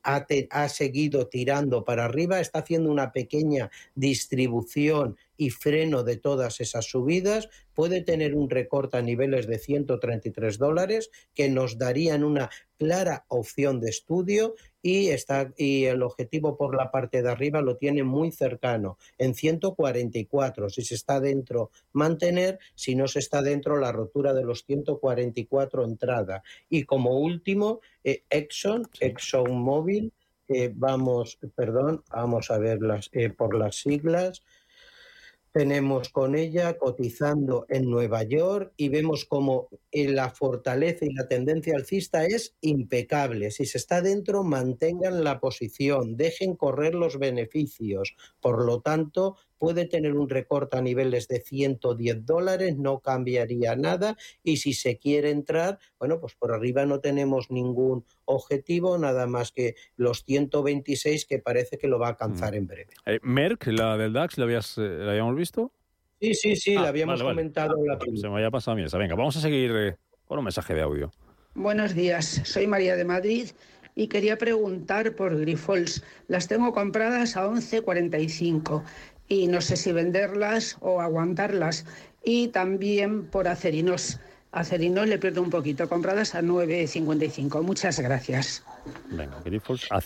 ha, 0.03 0.25
ha, 0.51 0.69
seguido 0.69 1.27
tirando 1.27 1.83
para 1.83 2.05
arriba, 2.05 2.39
está 2.39 2.59
haciendo 2.59 2.91
una 2.91 3.11
pequeña 3.11 3.71
distribución 3.95 5.17
y 5.37 5.49
freno 5.49 6.03
de 6.03 6.17
todas 6.17 6.61
esas 6.61 6.85
subidas, 6.85 7.49
puede 7.73 8.01
tener 8.01 8.35
un 8.35 8.49
recorte 8.49 8.97
a 8.97 9.01
niveles 9.01 9.47
de 9.47 9.57
133 9.57 10.57
dólares 10.57 11.09
que 11.33 11.49
nos 11.49 11.77
darían 11.77 12.23
una 12.23 12.49
clara 12.77 13.25
opción 13.27 13.79
de 13.79 13.89
estudio 13.89 14.55
y, 14.81 15.09
está, 15.09 15.53
y 15.57 15.85
el 15.85 16.01
objetivo 16.03 16.57
por 16.57 16.75
la 16.75 16.91
parte 16.91 17.21
de 17.21 17.29
arriba 17.29 17.61
lo 17.61 17.77
tiene 17.77 18.03
muy 18.03 18.31
cercano, 18.31 18.97
en 19.17 19.35
144. 19.35 20.69
Si 20.69 20.83
se 20.83 20.95
está 20.95 21.19
dentro, 21.19 21.71
mantener, 21.93 22.59
si 22.75 22.95
no 22.95 23.07
se 23.07 23.19
está 23.19 23.41
dentro, 23.41 23.77
la 23.77 23.91
rotura 23.91 24.33
de 24.33 24.43
los 24.43 24.65
144 24.65 25.83
entrada. 25.83 26.43
Y 26.69 26.83
como 26.83 27.19
último, 27.19 27.81
eh, 28.03 28.23
Exxon, 28.29 28.87
Exxon 28.99 29.51
Mobil, 29.51 30.11
eh, 30.47 30.71
vamos, 30.73 31.39
perdón, 31.55 32.03
vamos 32.09 32.51
a 32.51 32.57
ver 32.57 32.79
eh, 33.13 33.29
por 33.29 33.55
las 33.55 33.77
siglas 33.77 34.43
tenemos 35.51 36.09
con 36.09 36.35
ella 36.35 36.77
cotizando 36.77 37.65
en 37.69 37.89
Nueva 37.89 38.23
York 38.23 38.73
y 38.77 38.89
vemos 38.89 39.25
como 39.25 39.69
la 39.91 40.29
fortaleza 40.29 41.05
y 41.05 41.13
la 41.13 41.27
tendencia 41.27 41.75
alcista 41.75 42.25
es 42.25 42.55
impecable. 42.61 43.51
Si 43.51 43.65
se 43.65 43.77
está 43.77 44.01
dentro, 44.01 44.43
mantengan 44.43 45.23
la 45.23 45.39
posición, 45.39 46.15
dejen 46.15 46.55
correr 46.55 46.95
los 46.95 47.19
beneficios. 47.19 48.15
Por 48.39 48.65
lo 48.65 48.81
tanto, 48.81 49.35
puede 49.61 49.85
tener 49.85 50.15
un 50.15 50.27
recorte 50.27 50.75
a 50.75 50.81
niveles 50.81 51.27
de 51.27 51.39
110 51.39 52.25
dólares, 52.25 52.77
no 52.77 52.99
cambiaría 52.99 53.75
nada 53.75 54.17
y 54.43 54.57
si 54.57 54.73
se 54.73 54.97
quiere 54.97 55.29
entrar, 55.29 55.77
bueno, 55.99 56.19
pues 56.19 56.33
por 56.33 56.51
arriba 56.51 56.87
no 56.87 56.99
tenemos 56.99 57.51
ningún 57.51 58.03
objetivo, 58.25 58.97
nada 58.97 59.27
más 59.27 59.51
que 59.51 59.75
los 59.97 60.25
126 60.25 61.27
que 61.27 61.37
parece 61.37 61.77
que 61.77 61.87
lo 61.87 61.99
va 61.99 62.07
a 62.07 62.09
alcanzar 62.09 62.53
mm. 62.53 62.55
en 62.55 62.67
breve. 62.67 62.93
Eh, 63.05 63.19
Merck, 63.21 63.67
la 63.67 63.97
del 63.97 64.13
DAX, 64.13 64.39
¿la, 64.39 64.45
habías, 64.45 64.79
eh, 64.79 64.81
¿la 64.81 65.11
habíamos 65.11 65.35
visto? 65.35 65.71
Sí, 66.19 66.33
sí, 66.33 66.55
sí, 66.55 66.73
la 66.73 66.85
ah, 66.85 66.87
habíamos 66.87 67.21
comentado 67.21 67.75
la 67.85 67.99
Se 68.19 68.29
me 68.29 68.37
había 68.37 68.49
pasado 68.49 68.73
a 68.73 68.77
mí 68.77 68.83
esa. 68.83 68.97
Venga, 68.97 69.13
vamos 69.13 69.37
a 69.37 69.41
seguir 69.41 69.71
eh, 69.75 69.95
con 70.25 70.39
un 70.39 70.43
mensaje 70.43 70.73
de 70.73 70.81
audio. 70.81 71.11
Buenos 71.53 71.93
días, 71.93 72.41
soy 72.45 72.65
María 72.65 72.95
de 72.95 73.05
Madrid 73.05 73.51
y 73.95 74.07
quería 74.07 74.37
preguntar 74.37 75.15
por 75.15 75.37
Grifols. 75.39 76.03
Las 76.27 76.47
tengo 76.47 76.73
compradas 76.73 77.37
a 77.37 77.47
11.45 77.47 78.83
y 79.31 79.47
no 79.47 79.61
sé 79.61 79.77
si 79.77 79.93
venderlas 79.93 80.75
o 80.81 80.99
aguantarlas. 80.99 81.85
Y 82.21 82.49
también 82.49 83.25
por 83.27 83.47
acerinos. 83.47 84.19
Acerinos 84.51 85.07
le 85.07 85.17
pierdo 85.17 85.41
un 85.41 85.49
poquito, 85.49 85.87
compradas 85.87 86.35
a 86.35 86.41
9.55. 86.41 87.61
Muchas 87.63 87.97
gracias. 88.01 88.61
Venga, 89.11 89.41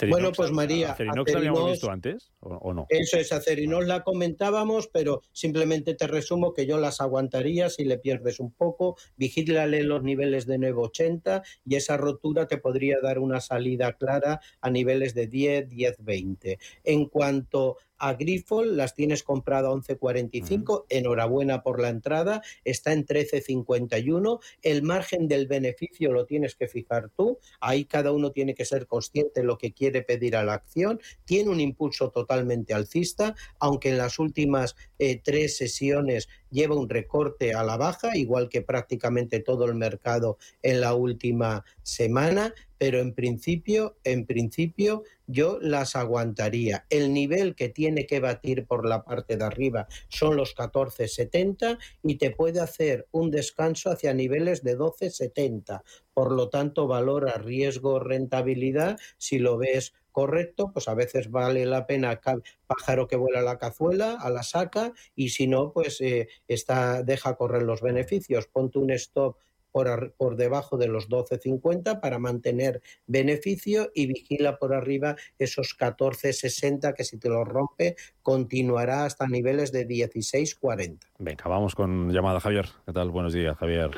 Bueno, 0.10 0.32
pues 0.32 0.52
María. 0.52 0.92
¿Acerinox 0.92 1.32
la 1.32 1.38
habíamos 1.38 1.72
visto 1.72 1.90
antes 1.90 2.32
o, 2.42 2.74
no? 2.74 2.86
Eso 2.90 3.18
es, 3.18 3.32
Acerinos 3.32 3.86
la 3.86 4.04
comentábamos, 4.04 4.88
pero 4.88 5.22
simplemente 5.32 5.94
te 5.94 6.08
resumo 6.08 6.54
que 6.54 6.66
yo 6.66 6.78
las 6.78 7.00
aguantaría 7.00 7.70
si 7.70 7.86
le 7.86 7.98
pierdes 7.98 8.40
un 8.40 8.52
poco. 8.52 8.98
Vigílale 9.16 9.84
los 9.84 10.04
niveles 10.04 10.46
de 10.46 10.58
9.80 10.60 11.44
y 11.66 11.76
esa 11.76 11.98
rotura 11.98 12.48
te 12.48 12.58
podría 12.58 12.98
dar 13.02 13.20
una 13.20 13.40
salida 13.40 13.94
clara 13.94 14.42
a 14.62 14.70
niveles 14.70 15.14
de 15.14 15.28
10, 15.28 15.70
10, 15.70 15.96
20. 16.04 16.60
En 16.84 17.06
cuanto 17.06 17.78
a 17.98 18.14
Grifol, 18.14 18.78
las 18.78 18.94
tienes 18.94 19.24
comprado 19.24 19.70
a 19.70 19.76
11.45, 19.76 20.86
enhorabuena 20.90 21.64
por 21.64 21.80
la 21.80 21.90
entrada, 21.90 22.42
está 22.64 22.92
en 22.92 23.06
13.51, 23.06 24.40
el 24.62 24.84
margen 24.84 25.28
del 25.28 25.48
beneficio 25.48 26.12
lo 26.12 26.26
tienes 26.26 26.56
que 26.56 26.68
fijar 26.68 27.10
tú, 27.16 27.40
ahí 27.60 27.86
cada 27.86 28.12
uno 28.12 28.32
tiene 28.32 28.54
que 28.54 28.65
ser 28.66 28.88
consciente 28.88 29.42
de 29.42 29.46
lo 29.46 29.58
que 29.58 29.74
quiere 29.74 30.02
pedir 30.02 30.36
a 30.36 30.44
la 30.44 30.54
acción, 30.54 31.00
tiene 31.26 31.50
un 31.50 31.60
impulso 31.60 32.10
totalmente 32.10 32.74
alcista, 32.74 33.36
aunque 33.60 33.90
en 33.90 33.98
las 33.98 34.20
últimas 34.20 34.76
eh, 35.00 35.22
tres 35.24 35.58
sesiones 35.58 36.28
lleva 36.56 36.76
un 36.76 36.90
recorte 36.90 37.54
a 37.54 37.64
la 37.64 37.78
baja, 37.78 38.18
igual 38.18 38.50
que 38.50 38.62
prácticamente 38.62 39.42
todo 39.42 39.66
el 39.66 39.76
mercado 39.76 40.38
en 40.64 40.82
la 40.82 40.96
última 40.96 41.66
semana, 41.84 42.54
pero 42.78 43.00
en 43.00 43.14
principio, 43.14 43.98
en 44.04 44.26
principio 44.26 45.04
yo 45.28 45.60
las 45.62 45.96
aguantaría. 45.96 46.86
El 46.90 47.14
nivel 47.14 47.56
que 47.56 47.70
tiene 47.70 48.06
que 48.06 48.20
batir 48.20 48.66
por 48.66 48.88
la 48.88 49.04
parte 49.04 49.38
de 49.38 49.44
arriba 49.44 49.88
son 50.08 50.36
los 50.38 50.56
14.70 50.56 51.78
y 52.04 52.16
te 52.16 52.32
puede 52.32 52.62
hacer 52.62 53.08
un 53.12 53.32
descanso 53.32 53.92
hacia 53.92 54.14
niveles 54.14 54.64
de 54.64 54.78
12.70. 54.78 55.82
Por 56.14 56.32
lo 56.32 56.50
tanto, 56.50 56.88
valor 56.88 57.30
a 57.30 57.38
riesgo 57.38 58.00
rentabilidad 58.00 58.98
si 59.18 59.40
lo 59.40 59.58
ves 59.58 59.94
correcto, 60.16 60.72
pues 60.72 60.88
a 60.88 60.94
veces 60.94 61.30
vale 61.30 61.66
la 61.66 61.86
pena 61.86 62.22
pájaro 62.68 63.06
que 63.06 63.18
vuela 63.18 63.40
a 63.40 63.44
la 63.44 63.58
cazuela, 63.58 64.16
a 64.18 64.30
la 64.30 64.44
saca, 64.44 64.94
y 65.14 65.28
si 65.28 65.46
no, 65.46 65.74
pues 65.74 66.00
eh, 66.00 66.30
está, 66.48 67.04
deja 67.04 67.36
correr 67.36 67.64
los 67.64 67.82
beneficios. 67.82 68.48
Ponte 68.48 68.80
un 68.80 68.92
stop 68.92 69.36
por, 69.74 70.14
por, 70.14 70.38
debajo 70.38 70.78
de 70.78 70.88
los 70.88 71.10
12.50 71.10 72.00
para 72.00 72.18
mantener 72.18 72.82
beneficio 73.08 73.92
y 73.94 74.08
vigila 74.08 74.58
por 74.58 74.74
arriba 74.74 75.18
esos 75.38 75.78
14.60 75.78 76.94
que 76.94 77.04
si 77.04 77.20
te 77.20 77.28
lo 77.28 77.44
rompe 77.44 77.98
continuará 78.22 79.04
hasta 79.04 79.28
niveles 79.28 79.74
de 79.74 79.86
16.40. 79.86 80.98
Venga, 81.20 81.44
vamos 81.50 81.76
con 81.76 82.10
llamada 82.14 82.40
Javier. 82.40 82.68
¿Qué 82.86 82.94
tal? 82.94 83.12
Buenos 83.12 83.34
días, 83.34 83.58
Javier. 83.58 83.92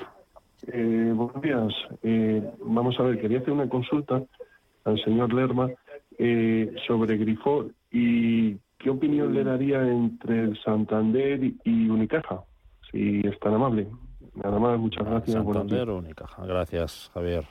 Eh, 0.66 1.12
buenos 1.14 1.42
días. 1.44 1.74
Eh, 2.02 2.42
vamos 2.66 3.00
a 3.00 3.04
ver, 3.04 3.22
quería 3.22 3.38
hacer 3.38 3.52
una 3.52 3.70
consulta 3.70 4.24
al 4.84 5.04
señor 5.04 5.32
Lerma 5.32 5.70
eh, 6.18 6.74
sobre 6.88 7.18
Grifo 7.18 7.70
y 7.92 8.56
qué 8.78 8.90
opinión 8.90 9.34
le 9.34 9.44
daría 9.44 9.88
entre 9.88 10.56
Santander 10.64 11.40
y 11.64 11.90
Unicaja, 11.90 12.42
si 12.92 13.22
es 13.26 13.40
tan 13.40 13.54
amable. 13.56 13.88
Nada 14.36 14.60
más, 14.60 14.80
muchas 14.80 15.06
gracias. 15.06 15.36
Santander 15.36 15.90
o 15.90 15.98
Unicaja. 15.98 16.46
Gracias, 16.46 17.10
Javier. 17.14 17.46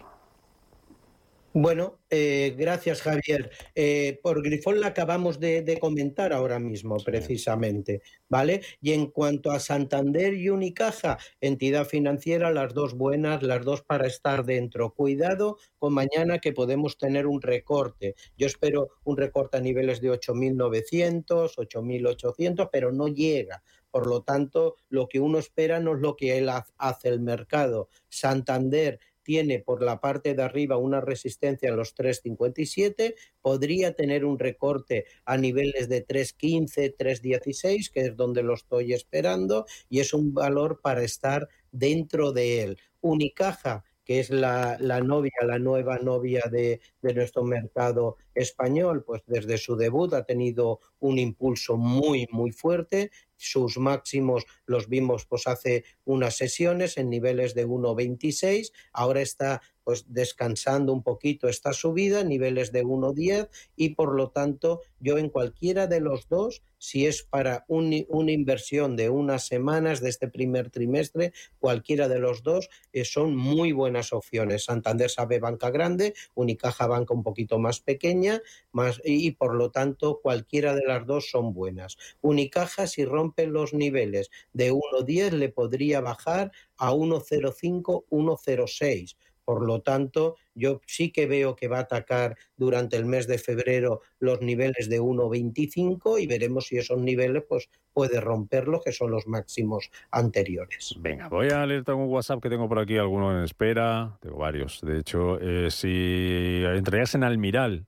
Bueno, 1.59 2.01
eh, 2.11 2.55
gracias 2.59 3.01
Javier. 3.01 3.51
Eh, 3.75 4.21
por 4.23 4.43
Grifón 4.43 4.79
la 4.79 4.89
acabamos 4.89 5.41
de, 5.41 5.79
comentar 5.81 6.35
ahora 6.35 6.59
mismo, 6.59 6.99
precisamente, 6.99 8.03
¿vale? 8.29 8.61
Y 8.83 8.93
en 8.93 9.07
cuanto 9.07 9.51
a 9.51 9.59
Santander 9.59 10.35
y 10.35 10.51
Unicaja, 10.51 11.17
entidad 11.41 11.87
financiera, 11.87 12.51
las 12.53 12.75
dos 12.75 12.93
buenas, 12.93 13.43
las 13.43 13.65
dos 13.65 13.81
para 13.81 14.07
estar 14.07 14.45
dentro. 14.45 14.93
Cuidado 14.93 15.57
con 15.79 15.95
mañana 15.95 16.41
que 16.41 16.53
podemos 16.53 16.99
tener 16.99 17.27
un 17.27 17.41
recorte. 17.41 18.17
Yo 18.37 18.47
espero 18.47 18.91
un 19.05 19.17
recorte 19.17 19.57
a 19.57 19.63
niveles 19.63 20.03
de 20.03 20.11
8.900, 20.11 21.55
8.800, 21.57 22.69
pero 22.71 22.93
no 22.93 23.09
llega. 23.09 23.63
Por 23.91 24.09
lo 24.09 24.23
tanto, 24.23 24.77
lo 24.91 25.09
que 25.09 25.21
uno 25.21 25.39
espera 25.39 25.81
no 25.81 25.95
es 25.95 26.01
lo 26.03 26.17
que 26.17 26.37
él 26.37 26.51
hace 26.77 27.09
el 27.09 27.21
mercado. 27.21 27.89
Santander 28.11 29.01
tiene 29.27 29.59
por 29.59 29.83
la 29.83 30.01
parte 30.01 30.35
de 30.35 30.43
arriba 30.43 30.77
una 30.77 31.01
resistencia 31.01 31.69
en 31.69 31.77
los 31.77 31.97
3,57, 31.97 33.15
podría 33.43 33.93
tener 33.95 34.25
un 34.25 34.39
recorte 34.39 35.05
a 35.25 35.37
niveles 35.37 35.89
de 35.89 36.07
3,15, 36.07 36.95
3,16, 36.97 37.91
que 37.91 38.01
es 38.03 38.17
donde 38.17 38.45
lo 38.45 38.55
estoy 38.55 38.93
esperando, 38.93 39.67
y 39.91 39.99
es 39.99 40.15
un 40.15 40.33
valor 40.33 40.81
para 40.81 41.03
estar 41.03 41.49
dentro 41.73 42.31
de 42.31 42.63
él. 42.63 42.79
Unicaja 43.01 43.85
que 44.05 44.21
es 44.21 44.31
la, 44.31 44.79
novia, 45.03 45.33
la 45.45 45.59
nueva 45.59 45.99
novia 45.99 46.45
de, 46.49 46.81
de, 47.03 47.13
nuestro 47.13 47.43
mercado 47.43 48.19
español, 48.37 49.03
pues 49.03 49.23
desde 49.27 49.59
su 49.59 49.75
debut 49.75 50.15
ha 50.15 50.23
tenido 50.23 50.79
un 51.01 51.19
impulso 51.19 51.77
muy, 51.77 52.29
muy 52.31 52.53
fuerte 52.53 53.11
sus 53.37 53.79
máximos 53.79 54.45
los 54.65 54.89
vimos 54.89 55.27
pues 55.27 55.47
hace 55.47 55.85
unas 56.05 56.37
sesiones 56.37 56.97
en 56.97 57.11
niveles 57.11 57.55
de 57.55 57.67
1,26, 57.67 58.73
ahora 58.93 59.21
está 59.21 59.63
pues 59.87 60.05
descansando 60.09 60.93
un 60.93 61.05
poquito 61.05 61.49
esta 61.49 61.73
subida, 61.73 62.25
niveles 62.25 62.73
de 62.73 62.85
1,10 62.85 63.49
y 63.77 63.91
por 63.91 64.17
lo 64.17 64.31
tanto 64.31 64.81
yo 64.99 65.17
en 65.17 65.31
cualquiera 65.31 65.87
de 65.87 66.01
los 66.01 66.29
dos, 66.29 66.65
si 66.79 67.07
es 67.07 67.23
para 67.23 67.65
una 67.69 68.33
inversión 68.33 68.97
de 68.97 69.11
unas 69.11 69.47
semanas 69.47 70.01
de 70.01 70.09
este 70.09 70.27
primer 70.27 70.71
trimestre, 70.71 71.33
cualquiera 71.61 72.09
de 72.09 72.19
los 72.19 72.43
dos 72.43 72.69
eh, 72.93 73.05
son 73.05 73.37
muy 73.37 73.71
buenas 73.71 74.13
opciones. 74.13 74.65
Santander 74.65 75.09
sabe 75.09 75.39
banca 75.39 75.71
grande, 75.71 76.15
Unicaja 76.35 76.89
banca 76.89 77.15
un 77.15 77.23
poquito 77.23 77.61
más 77.61 77.79
pequeña 77.79 78.43
más, 78.73 79.01
y 79.05 79.31
por 79.33 79.55
lo 79.55 79.71
tanto 79.71 80.21
cualquiera 80.21 80.75
de 80.75 80.85
las 80.85 81.07
dos 81.07 81.31
son 81.31 81.55
buenas. 81.55 81.97
Unicaja 82.23 82.89
si 82.89 83.05
rompe 83.05 83.26
los 83.47 83.75
niveles 83.75 84.31
de 84.53 84.73
1,10 84.73 85.31
le 85.33 85.49
podría 85.49 86.01
bajar 86.01 86.53
a 86.77 86.93
1,05, 86.93 88.05
1,06 88.11 89.17
por 89.47 89.65
lo 89.65 89.81
tanto, 89.81 90.35
yo 90.57 90.81
sí 90.87 91.13
que 91.13 91.27
veo 91.27 91.55
que 91.55 91.69
va 91.69 91.79
a 91.79 91.83
atacar 91.83 92.37
durante 92.57 92.97
el 92.97 93.07
mes 93.07 93.29
de 93.29 93.39
febrero 93.39 94.01
los 94.19 94.41
niveles 94.41 94.89
de 94.89 95.01
1,25 95.01 96.21
y 96.21 96.27
veremos 96.27 96.67
si 96.67 96.79
esos 96.79 96.99
niveles 96.99 97.45
pues, 97.49 97.71
puede 97.93 98.21
romperlos, 98.21 98.83
que 98.85 98.91
son 98.91 99.13
los 99.13 99.29
máximos 99.29 99.89
anteriores. 100.11 100.97
Venga, 100.99 101.29
voy 101.29 101.51
a 101.51 101.65
leerte 101.65 101.93
un 101.93 102.09
WhatsApp 102.09 102.43
que 102.43 102.51
tengo 102.51 102.69
por 102.69 102.81
aquí, 102.81 102.99
alguno 102.99 103.39
en 103.39 103.45
espera, 103.45 104.19
tengo 104.21 104.39
varios. 104.39 104.81
De 104.81 104.99
hecho, 104.99 105.39
eh, 105.41 105.71
si 105.71 106.65
entrarías 106.65 107.15
en 107.15 107.23
Almiral 107.23 107.87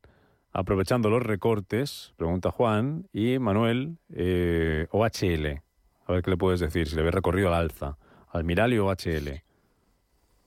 aprovechando 0.53 1.11
los 1.11 1.23
recortes, 1.23 2.15
pregunta 2.17 2.51
Juan, 2.51 3.09
y 3.13 3.39
Manuel, 3.39 3.99
eh, 4.15 4.87
OHL, 4.91 5.63
a 6.07 6.13
ver 6.13 6.23
qué 6.23 6.31
le 6.31 6.37
puedes 6.37 6.61
decir, 6.61 6.89
si 6.89 6.97
le 6.97 7.03
ves 7.03 7.15
recorrido 7.15 7.49
al 7.49 7.55
alza, 7.55 7.99
Almiral 8.33 8.73
y 8.73 8.79
OHL. 8.79 9.43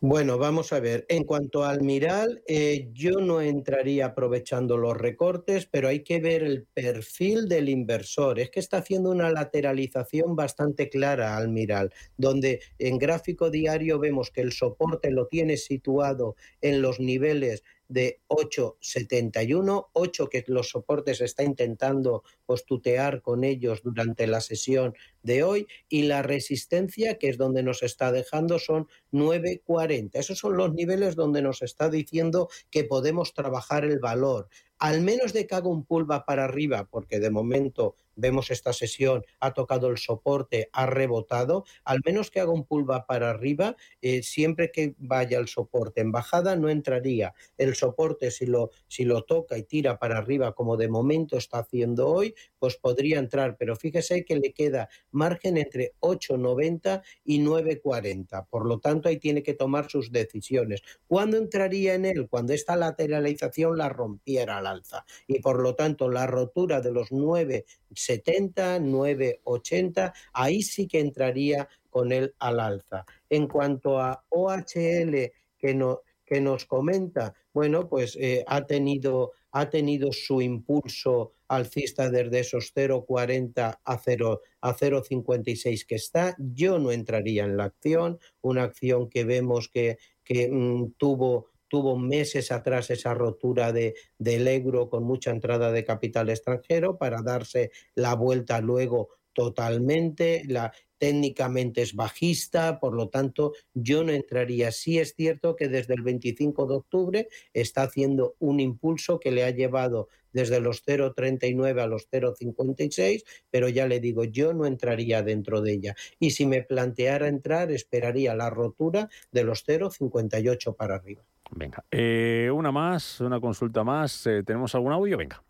Bueno, 0.04 0.40
vamos 0.40 0.74
a 0.74 0.80
ver. 0.80 1.06
En 1.10 1.26
cuanto 1.26 1.64
al 1.64 1.84
Miral, 1.84 2.42
eh, 2.48 2.90
yo 2.92 3.20
no 3.20 3.40
entraría 3.40 4.08
aprovechando 4.08 4.76
los 4.76 4.98
recortes, 4.98 5.68
pero 5.68 5.90
hay 5.90 6.00
que 6.00 6.20
ver 6.20 6.42
el 6.42 6.66
perfil 6.74 7.48
del 7.48 7.70
inversor. 7.70 8.40
Es 8.40 8.50
que 8.50 8.60
está 8.60 8.78
haciendo 8.78 9.12
una 9.12 9.30
lateralización 9.30 10.36
bastante 10.36 10.90
clara 10.90 11.38
al 11.38 11.50
Miral, 11.50 11.94
donde 12.18 12.62
en 12.80 12.98
gráfico 12.98 13.52
diario 13.52 14.00
vemos 14.00 14.32
que 14.32 14.42
el 14.42 14.54
soporte 14.54 15.12
lo 15.12 15.28
tiene 15.28 15.56
situado 15.56 16.36
en 16.62 16.82
los 16.82 17.00
niveles 17.00 17.64
de 17.92 18.22
8,71, 18.28 19.90
8 19.94 20.30
que 20.30 20.44
los 20.48 20.70
soportes 20.70 21.20
está 21.20 21.44
intentando 21.44 22.24
postutear 22.46 23.22
con 23.22 23.44
ellos 23.44 23.82
durante 23.84 24.28
la 24.28 24.40
sesión 24.40 24.96
de 25.24 25.44
hoy 25.44 25.68
y 25.90 26.04
la 26.04 26.22
resistencia, 26.22 27.18
que 27.18 27.30
es 27.30 27.38
donde 27.38 27.64
nos 27.64 27.84
está 27.84 28.12
dejando, 28.12 28.60
son 28.60 28.88
9,40. 29.12 30.12
Esos 30.14 30.38
son 30.40 30.58
los 30.58 30.74
niveles 30.74 31.16
donde 31.16 31.42
nos 31.42 31.62
está 31.62 31.90
diciendo 31.90 32.50
que 32.70 32.84
podemos 32.84 33.34
trabajar 33.34 33.86
el 33.86 34.00
valor 34.00 34.48
al 34.82 35.00
menos 35.02 35.32
de 35.32 35.46
que 35.46 35.54
haga 35.54 35.70
un 35.70 35.86
pullback 35.86 36.26
para 36.26 36.44
arriba, 36.44 36.88
porque 36.90 37.20
de 37.20 37.30
momento 37.30 37.96
vemos 38.16 38.50
esta 38.50 38.74
sesión, 38.74 39.24
ha 39.40 39.54
tocado 39.54 39.90
el 39.90 40.00
soporte, 40.00 40.70
ha 40.74 40.88
rebotado, 40.88 41.66
al 41.86 42.00
menos 42.04 42.32
que 42.32 42.40
haga 42.40 42.52
un 42.52 42.66
pullback 42.66 43.06
para 43.06 43.30
arriba, 43.30 43.76
eh, 44.02 44.24
siempre 44.24 44.72
que 44.72 44.96
vaya 44.98 45.38
el 45.38 45.48
soporte 45.48 46.02
en 46.02 46.12
bajada 46.12 46.56
no 46.56 46.68
entraría. 46.68 47.36
El 47.60 47.76
soporte 47.76 48.32
si 48.32 48.48
lo, 48.48 48.72
si 48.88 49.06
lo 49.06 49.22
toca 49.24 49.56
y 49.56 49.64
tira 49.64 50.00
para 50.00 50.18
arriba 50.18 50.54
como 50.56 50.78
de 50.78 50.90
momento 50.90 51.38
está 51.38 51.60
haciendo 51.60 52.08
hoy, 52.08 52.34
pues 52.58 52.76
podría 52.76 53.20
entrar, 53.20 53.58
pero 53.58 53.76
fíjese 53.76 54.26
que 54.26 54.38
le 54.38 54.52
queda 54.52 54.90
margen 55.12 55.58
entre 55.58 55.94
8,90 56.00 57.04
y 57.24 57.40
9,40. 57.40 58.48
Por 58.50 58.66
lo 58.66 58.80
tanto, 58.80 59.01
ahí 59.10 59.18
tiene 59.18 59.44
que 59.44 59.54
tomar 59.54 59.90
sus 59.90 60.12
decisiones. 60.12 60.82
¿Cuándo 61.08 61.38
entraría 61.38 61.94
en 61.94 62.06
él? 62.06 62.28
Cuando 62.30 62.54
esta 62.54 62.76
lateralización 62.76 63.78
la 63.78 63.90
rompiera 63.90 64.58
al 64.58 64.68
alza. 64.68 65.06
Y 65.28 65.40
por 65.40 65.62
lo 65.62 65.76
tanto, 65.76 66.10
la 66.10 66.28
rotura 66.28 66.82
de 66.82 66.92
los 66.92 67.12
9,70, 67.12 68.80
9,80, 68.82 70.14
ahí 70.34 70.62
sí 70.62 70.88
que 70.88 71.00
entraría 71.00 71.68
con 71.90 72.12
él 72.12 72.34
al 72.40 72.60
alza. 72.60 73.06
En 73.30 73.48
cuanto 73.48 74.00
a 74.00 74.24
OHL, 74.30 75.32
que 75.58 75.74
no 75.76 76.02
que 76.32 76.40
nos 76.40 76.64
comenta, 76.64 77.34
bueno, 77.54 77.90
pues 77.90 78.16
eh, 78.16 78.46
ha, 78.48 78.66
tenido, 78.66 79.34
ha 79.52 79.70
tenido 79.70 80.12
su 80.12 80.42
impulso 80.42 81.34
alcista 81.48 82.10
desde 82.10 82.40
esos 82.40 82.74
0,40 82.74 83.80
a 83.84 83.98
0 83.98 84.42
a 84.62 84.76
0,56 84.76 85.86
que 85.86 85.96
está. 85.96 86.36
Yo 86.38 86.80
no 86.80 86.92
entraría 86.92 87.44
en 87.44 87.58
la 87.58 87.66
acción, 87.66 88.20
una 88.42 88.64
acción 88.64 89.10
que 89.10 89.26
vemos 89.26 89.70
que, 89.70 89.98
que 90.24 90.50
mm, 90.50 90.94
tuvo 90.98 91.52
tuvo 91.68 91.98
meses 91.98 92.52
atrás 92.52 92.90
esa 92.90 93.14
rotura 93.14 93.72
de, 93.72 93.96
del 94.18 94.46
euro 94.50 94.90
con 94.90 95.06
mucha 95.06 95.32
entrada 95.32 95.72
de 95.72 95.86
capital 95.86 96.30
extranjero 96.30 96.98
para 96.98 97.22
darse 97.22 97.72
la 97.96 98.14
vuelta 98.14 98.60
luego 98.60 99.08
totalmente. 99.32 100.44
La, 100.48 100.74
técnicamente 101.02 101.82
es 101.82 101.96
bajista, 101.96 102.80
por 102.80 102.94
lo 102.94 103.10
tanto 103.10 103.54
yo 103.74 104.04
no 104.04 104.12
entraría. 104.12 104.72
Sí 104.72 105.00
es 105.00 105.16
cierto 105.16 105.56
que 105.56 105.68
desde 105.68 105.96
el 105.96 106.04
25 106.04 106.68
de 106.68 106.76
octubre 106.76 107.28
está 107.56 107.82
haciendo 107.82 108.36
un 108.38 108.60
impulso 108.60 109.20
que 109.20 109.32
le 109.32 109.44
ha 109.44 109.50
llevado 109.50 110.10
desde 110.32 110.60
los 110.60 110.86
0,39 110.86 111.82
a 111.82 111.88
los 111.88 112.08
0,56, 112.12 113.24
pero 113.50 113.68
ya 113.68 113.88
le 113.88 114.00
digo, 114.00 114.26
yo 114.26 114.54
no 114.54 114.68
entraría 114.68 115.24
dentro 115.24 115.62
de 115.62 115.74
ella. 115.74 115.96
Y 116.20 116.32
si 116.32 116.46
me 116.46 116.62
planteara 116.62 117.28
entrar, 117.28 117.72
esperaría 117.72 118.36
la 118.36 118.52
rotura 118.52 119.10
de 119.32 119.44
los 119.44 119.68
0,58 119.68 120.76
para 120.76 120.98
arriba. 120.98 121.24
Venga, 121.50 121.84
eh, 121.90 122.52
una 122.54 122.72
más, 122.72 123.22
una 123.22 123.42
consulta 123.42 123.84
más. 123.84 124.28
Eh, 124.28 124.44
¿Tenemos 124.44 124.76
algún 124.76 124.94
audio? 124.94 125.18
Venga. 125.18 125.42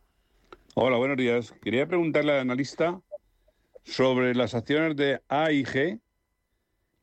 Hola, 0.76 0.96
buenos 0.96 1.18
días. 1.18 1.54
Quería 1.62 1.86
preguntarle 1.88 2.32
al 2.32 2.40
analista 2.40 3.02
sobre 3.84 4.36
las 4.36 4.54
acciones 4.56 4.96
de 4.96 5.22
A 5.28 5.52
y 5.52 5.63
G, 5.63 6.00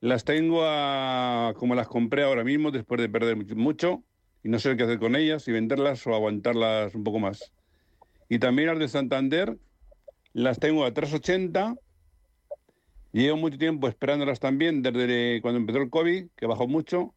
las 0.01 0.25
tengo 0.25 0.63
a, 0.65 1.55
como 1.57 1.75
las 1.75 1.89
compré 1.89 2.23
ahora 2.23 2.45
mismo 2.45 2.71
después 2.71 3.01
de 3.01 3.09
perder 3.09 3.37
mucho 3.57 4.05
y 4.45 4.49
no 4.49 4.59
sé 4.59 4.77
qué 4.77 4.85
hacer 4.85 4.99
con 4.99 5.17
ellas, 5.17 5.43
si 5.43 5.53
venderlas 5.53 6.07
o 6.07 6.15
aguantarlas 6.15 6.95
un 6.95 7.05
poco 7.05 7.19
más. 7.19 7.53
Y 8.29 8.39
también 8.39 8.69
las 8.69 8.79
de 8.79 8.89
Santander, 8.89 9.57
las 10.33 10.59
tengo 10.61 10.85
a 10.85 10.93
380. 10.93 11.75
Llevo 13.13 13.37
mucho 13.39 13.59
tiempo 13.59 13.89
esperándolas 13.89 14.39
también 14.39 14.83
desde 14.83 15.41
cuando 15.41 15.59
empezó 15.59 15.79
el 15.79 15.91
COVID, 15.91 16.29
que 16.37 16.47
bajó 16.47 16.69
mucho. 16.69 17.15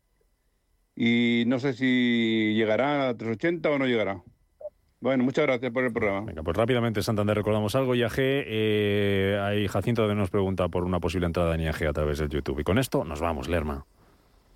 Y 0.95 1.43
no 1.47 1.59
sé 1.59 1.73
si 1.73 2.53
llegará 2.55 3.09
a 3.09 3.17
380 3.17 3.69
o 3.69 3.77
no 3.77 3.85
llegará. 3.85 4.23
Bueno, 5.01 5.23
muchas 5.23 5.47
gracias 5.47 5.71
por 5.71 5.83
el 5.83 5.91
programa. 5.91 6.27
Venga, 6.27 6.43
pues 6.43 6.55
rápidamente, 6.55 7.01
Santander, 7.01 7.35
recordamos 7.35 7.73
algo. 7.73 7.95
IAG, 7.95 8.13
eh, 8.17 9.39
hay 9.41 9.67
Jacinto 9.67 10.13
nos 10.13 10.29
pregunta 10.29 10.67
por 10.69 10.83
una 10.83 10.99
posible 10.99 11.25
entrada 11.25 11.55
en 11.55 11.61
IAG 11.61 11.87
a 11.87 11.93
través 11.93 12.19
del 12.19 12.29
YouTube. 12.29 12.59
Y 12.59 12.63
con 12.63 12.77
esto 12.77 13.03
nos 13.03 13.19
vamos, 13.19 13.49
Lerma. 13.49 13.87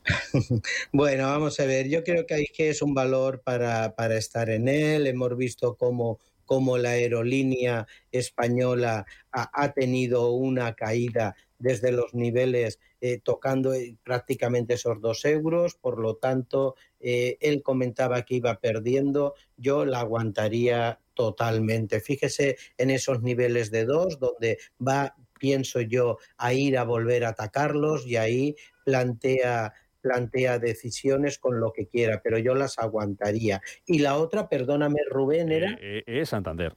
bueno, 0.92 1.24
vamos 1.24 1.60
a 1.60 1.66
ver. 1.66 1.90
Yo 1.90 2.04
creo 2.04 2.28
que 2.28 2.36
IAG 2.36 2.70
es 2.70 2.84
un 2.84 2.94
valor 2.94 3.42
para, 3.44 3.96
para 3.96 4.18
estar 4.18 4.52
en 4.52 4.68
él. 4.68 5.08
Hemos 5.08 5.36
visto 5.36 5.74
cómo 5.74 6.20
cómo 6.46 6.78
la 6.78 6.92
aerolínea 6.92 7.88
española 8.12 9.06
ha, 9.32 9.74
tenido 9.74 10.32
una 10.32 10.76
caída 10.76 11.36
desde 11.60 11.92
los 11.92 12.14
niveles 12.14 12.80
eh, 13.02 13.20
tocando 13.22 13.74
eh, 13.74 13.98
prácticamente 14.04 14.76
esos 14.76 15.02
dos 15.02 15.26
euros, 15.26 15.76
por 15.76 16.00
lo 16.00 16.16
tanto, 16.16 16.76
eh, 17.08 17.38
él 17.39 17.62
comentaba 17.62 18.24
que 18.24 18.34
iba 18.34 18.60
perdiendo, 18.60 19.36
yo 19.58 19.86
la 19.86 20.00
aguantaría 20.00 21.00
totalmente. 21.13 22.00
Fíjese 22.00 22.58
en 22.80 22.89
esos 22.89 23.22
niveles 23.22 23.70
de 23.70 23.86
dos, 23.86 24.18
donde 24.20 24.58
va, 24.86 25.15
pienso 25.39 25.82
yo, 25.82 26.18
a 26.36 26.54
ir 26.54 26.80
a 26.80 26.84
volver 26.84 27.24
a 27.24 27.30
atacarlos 27.30 28.08
y 28.08 28.15
ahí 28.15 28.56
plantea 28.84 29.72
plantea 30.02 30.60
decisiones 30.60 31.39
con 31.39 31.60
lo 31.60 31.74
que 31.74 31.88
quiera, 31.88 32.22
pero 32.24 32.38
yo 32.38 32.54
las 32.54 32.78
aguantaría. 32.78 33.62
Y 33.88 34.00
la 34.00 34.18
otra, 34.18 34.50
perdóname 34.50 35.00
Rubén, 35.10 35.52
era... 35.52 35.80
es 35.82 36.30
Santander. 36.30 36.76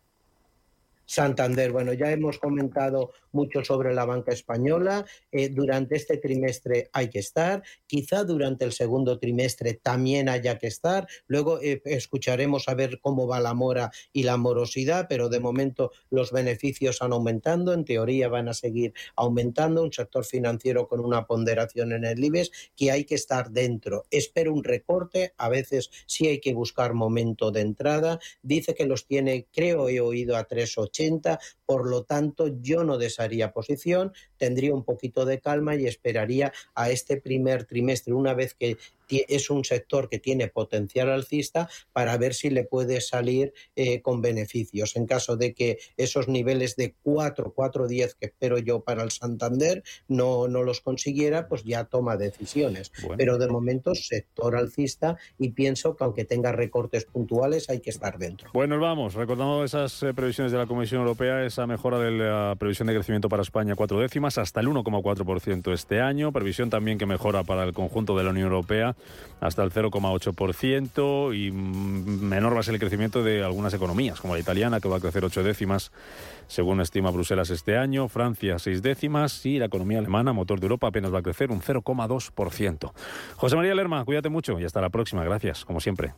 Santander. 1.09 1.73
Bueno, 1.73 1.95
ya 1.95 2.13
hemos 2.13 2.39
comentado 2.39 3.13
mucho 3.33 3.65
sobre 3.65 3.95
la 3.95 4.05
banca 4.05 4.31
española. 4.31 5.07
Eh, 5.33 5.49
durante 5.49 5.97
este 5.97 6.19
trimestre 6.19 6.91
hay 6.93 7.09
que 7.09 7.21
estar. 7.21 7.63
Quizá 7.87 8.25
durante 8.25 8.67
el 8.67 8.73
segundo 8.73 9.19
trimestre 9.19 9.73
también 9.73 10.29
haya 10.29 10.59
que 10.59 10.67
estar. 10.67 11.09
Luego 11.27 11.61
eh, 11.63 11.81
escucharemos 11.87 12.69
a 12.69 12.75
ver 12.75 13.01
cómo 13.01 13.27
va 13.27 13.41
la 13.41 13.55
mora 13.55 13.91
y 14.13 14.25
la 14.25 14.37
morosidad, 14.37 15.07
pero 15.09 15.31
de 15.31 15.41
momento 15.41 15.93
los 16.11 16.31
beneficios 16.31 17.01
han 17.01 17.15
aumentando. 17.15 17.73
En 17.73 17.87
teoría 17.87 18.29
van 18.29 18.49
a 18.49 18.55
seguir 18.55 18.93
aumentando. 19.17 19.83
Un 19.83 19.93
sector 19.93 20.27
financiero 20.27 20.89
con 20.89 21.01
una 21.01 21.27
ponderación 21.27 21.93
en 21.93 22.05
el 22.05 22.23
IBEX 22.23 22.51
que 22.77 22.91
hay 22.91 23.05
que 23.05 23.15
estar 23.15 23.51
dentro. 23.51 24.05
Espero 24.11 24.53
un 24.53 24.63
recorte. 24.63 25.33
A 25.39 25.49
veces 25.49 25.91
sí 26.05 26.27
hay 26.27 26.41
que 26.41 26.53
buscar 26.53 26.93
momento 26.93 27.51
de 27.51 27.63
entrada. 27.63 28.19
Dice 28.43 28.75
que 28.75 28.85
los 28.85 29.07
tiene, 29.07 29.47
creo 29.51 29.89
he 29.89 30.01
oído 30.01 30.37
a 30.37 30.47
3,80 30.47 30.98
80, 30.99 31.39
por 31.65 31.89
lo 31.89 32.05
tanto 32.05 32.49
yo 32.61 32.85
no 32.85 32.99
desharía 32.99 33.53
posición, 33.53 34.13
tendría 34.37 34.75
un 34.75 34.85
poquito 34.85 35.25
de 35.25 35.41
calma 35.41 35.77
y 35.77 35.87
esperaría 35.87 36.53
a 36.75 36.91
este 36.91 37.21
primer 37.21 37.65
trimestre, 37.65 38.15
una 38.15 38.35
vez 38.35 38.55
que 38.55 38.77
es 39.11 39.51
un 39.51 39.65
sector 39.65 40.09
que 40.09 40.19
tiene 40.19 40.49
potencial 40.49 41.11
alcista 41.11 41.69
para 41.93 42.17
ver 42.19 42.35
si 42.35 42.51
le 42.51 42.65
puede 42.65 43.01
salir 43.01 43.53
eh, 43.75 44.03
con 44.03 44.21
beneficios. 44.21 44.97
En 44.97 45.07
caso 45.07 45.37
de 45.37 45.55
que 45.55 45.79
esos 45.97 46.29
niveles 46.29 46.77
de 46.77 46.95
4, 47.03 47.53
4, 47.55 47.89
10 47.89 48.15
que 48.17 48.27
espero 48.27 48.59
yo 48.59 48.81
para 48.81 49.03
el 49.03 49.11
Santander 49.11 49.83
no, 50.09 50.49
no 50.49 50.63
los 50.63 50.81
consiguiera, 50.81 51.49
pues 51.49 51.65
ya 51.65 51.85
toma 51.85 52.17
decisiones. 52.17 52.93
Pero 53.17 53.39
de 53.39 53.49
momento 53.49 53.95
sector 53.95 54.57
alcista 54.57 55.17
y 55.39 55.51
pienso 55.51 55.97
que 55.97 56.05
aunque 56.05 56.25
tenga 56.25 56.53
recortes 56.53 57.05
puntuales 57.05 57.71
hay 57.71 57.81
que 57.81 57.91
estar 57.91 58.19
dentro. 58.19 58.51
Bueno, 58.53 58.79
vamos, 58.79 59.15
recordando 59.15 59.65
esas 59.65 60.03
eh, 60.03 60.13
previsiones 60.13 60.53
de 60.53 60.59
la 60.59 60.67
Comisión 60.89 61.03
Europea, 61.03 61.45
esa 61.45 61.67
mejora 61.67 61.99
de 61.99 62.11
la 62.11 62.57
previsión 62.59 62.89
de 62.89 62.95
crecimiento 62.95 63.29
para 63.29 63.43
España 63.43 63.75
cuatro 63.75 64.01
décimas 64.01 64.39
hasta 64.39 64.61
el 64.61 64.69
1,4% 64.69 65.71
este 65.75 66.01
año, 66.01 66.33
previsión 66.33 66.71
también 66.71 66.97
que 66.97 67.05
mejora 67.05 67.43
para 67.43 67.65
el 67.65 67.75
conjunto 67.75 68.17
de 68.17 68.25
la 68.25 68.31
Unión 68.31 68.47
Europea 68.47 68.97
hasta 69.39 69.63
el 69.63 69.71
0,8% 69.71 71.37
y 71.37 71.51
menor 71.51 72.57
va 72.57 72.61
a 72.61 72.63
ser 72.63 72.73
el 72.73 72.81
crecimiento 72.81 73.23
de 73.23 73.45
algunas 73.45 73.75
economías, 73.75 74.19
como 74.19 74.33
la 74.33 74.41
italiana, 74.41 74.81
que 74.81 74.89
va 74.89 74.97
a 74.97 75.01
crecer 75.01 75.27
ocho 75.27 75.43
décimas, 75.43 75.93
según 76.47 76.81
estima 76.81 77.11
Bruselas 77.11 77.51
este 77.51 77.77
año, 77.77 78.09
Francia 78.09 78.59
seis 78.59 78.81
décimas 78.81 79.45
y 79.45 79.59
la 79.59 79.67
economía 79.67 79.99
alemana, 79.99 80.33
motor 80.33 80.59
de 80.59 80.65
Europa, 80.65 80.87
apenas 80.87 81.13
va 81.13 81.19
a 81.19 81.23
crecer 81.23 81.51
un 81.51 81.61
0,2%. 81.61 82.93
José 83.37 83.57
María 83.57 83.75
Lerma, 83.75 84.07
cuídate 84.07 84.31
mucho 84.31 84.59
y 84.59 84.65
hasta 84.65 84.81
la 84.81 84.89
próxima. 84.89 85.23
Gracias, 85.23 85.67
como 85.67 85.81
siempre. 85.81 86.15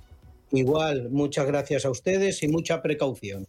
Igual, 0.53 1.11
muchas 1.11 1.49
gracias 1.49 1.85
a 1.85 1.91
ustedes 1.91 2.45
y 2.45 2.49
mucha 2.49 2.81
precaución. 2.83 3.49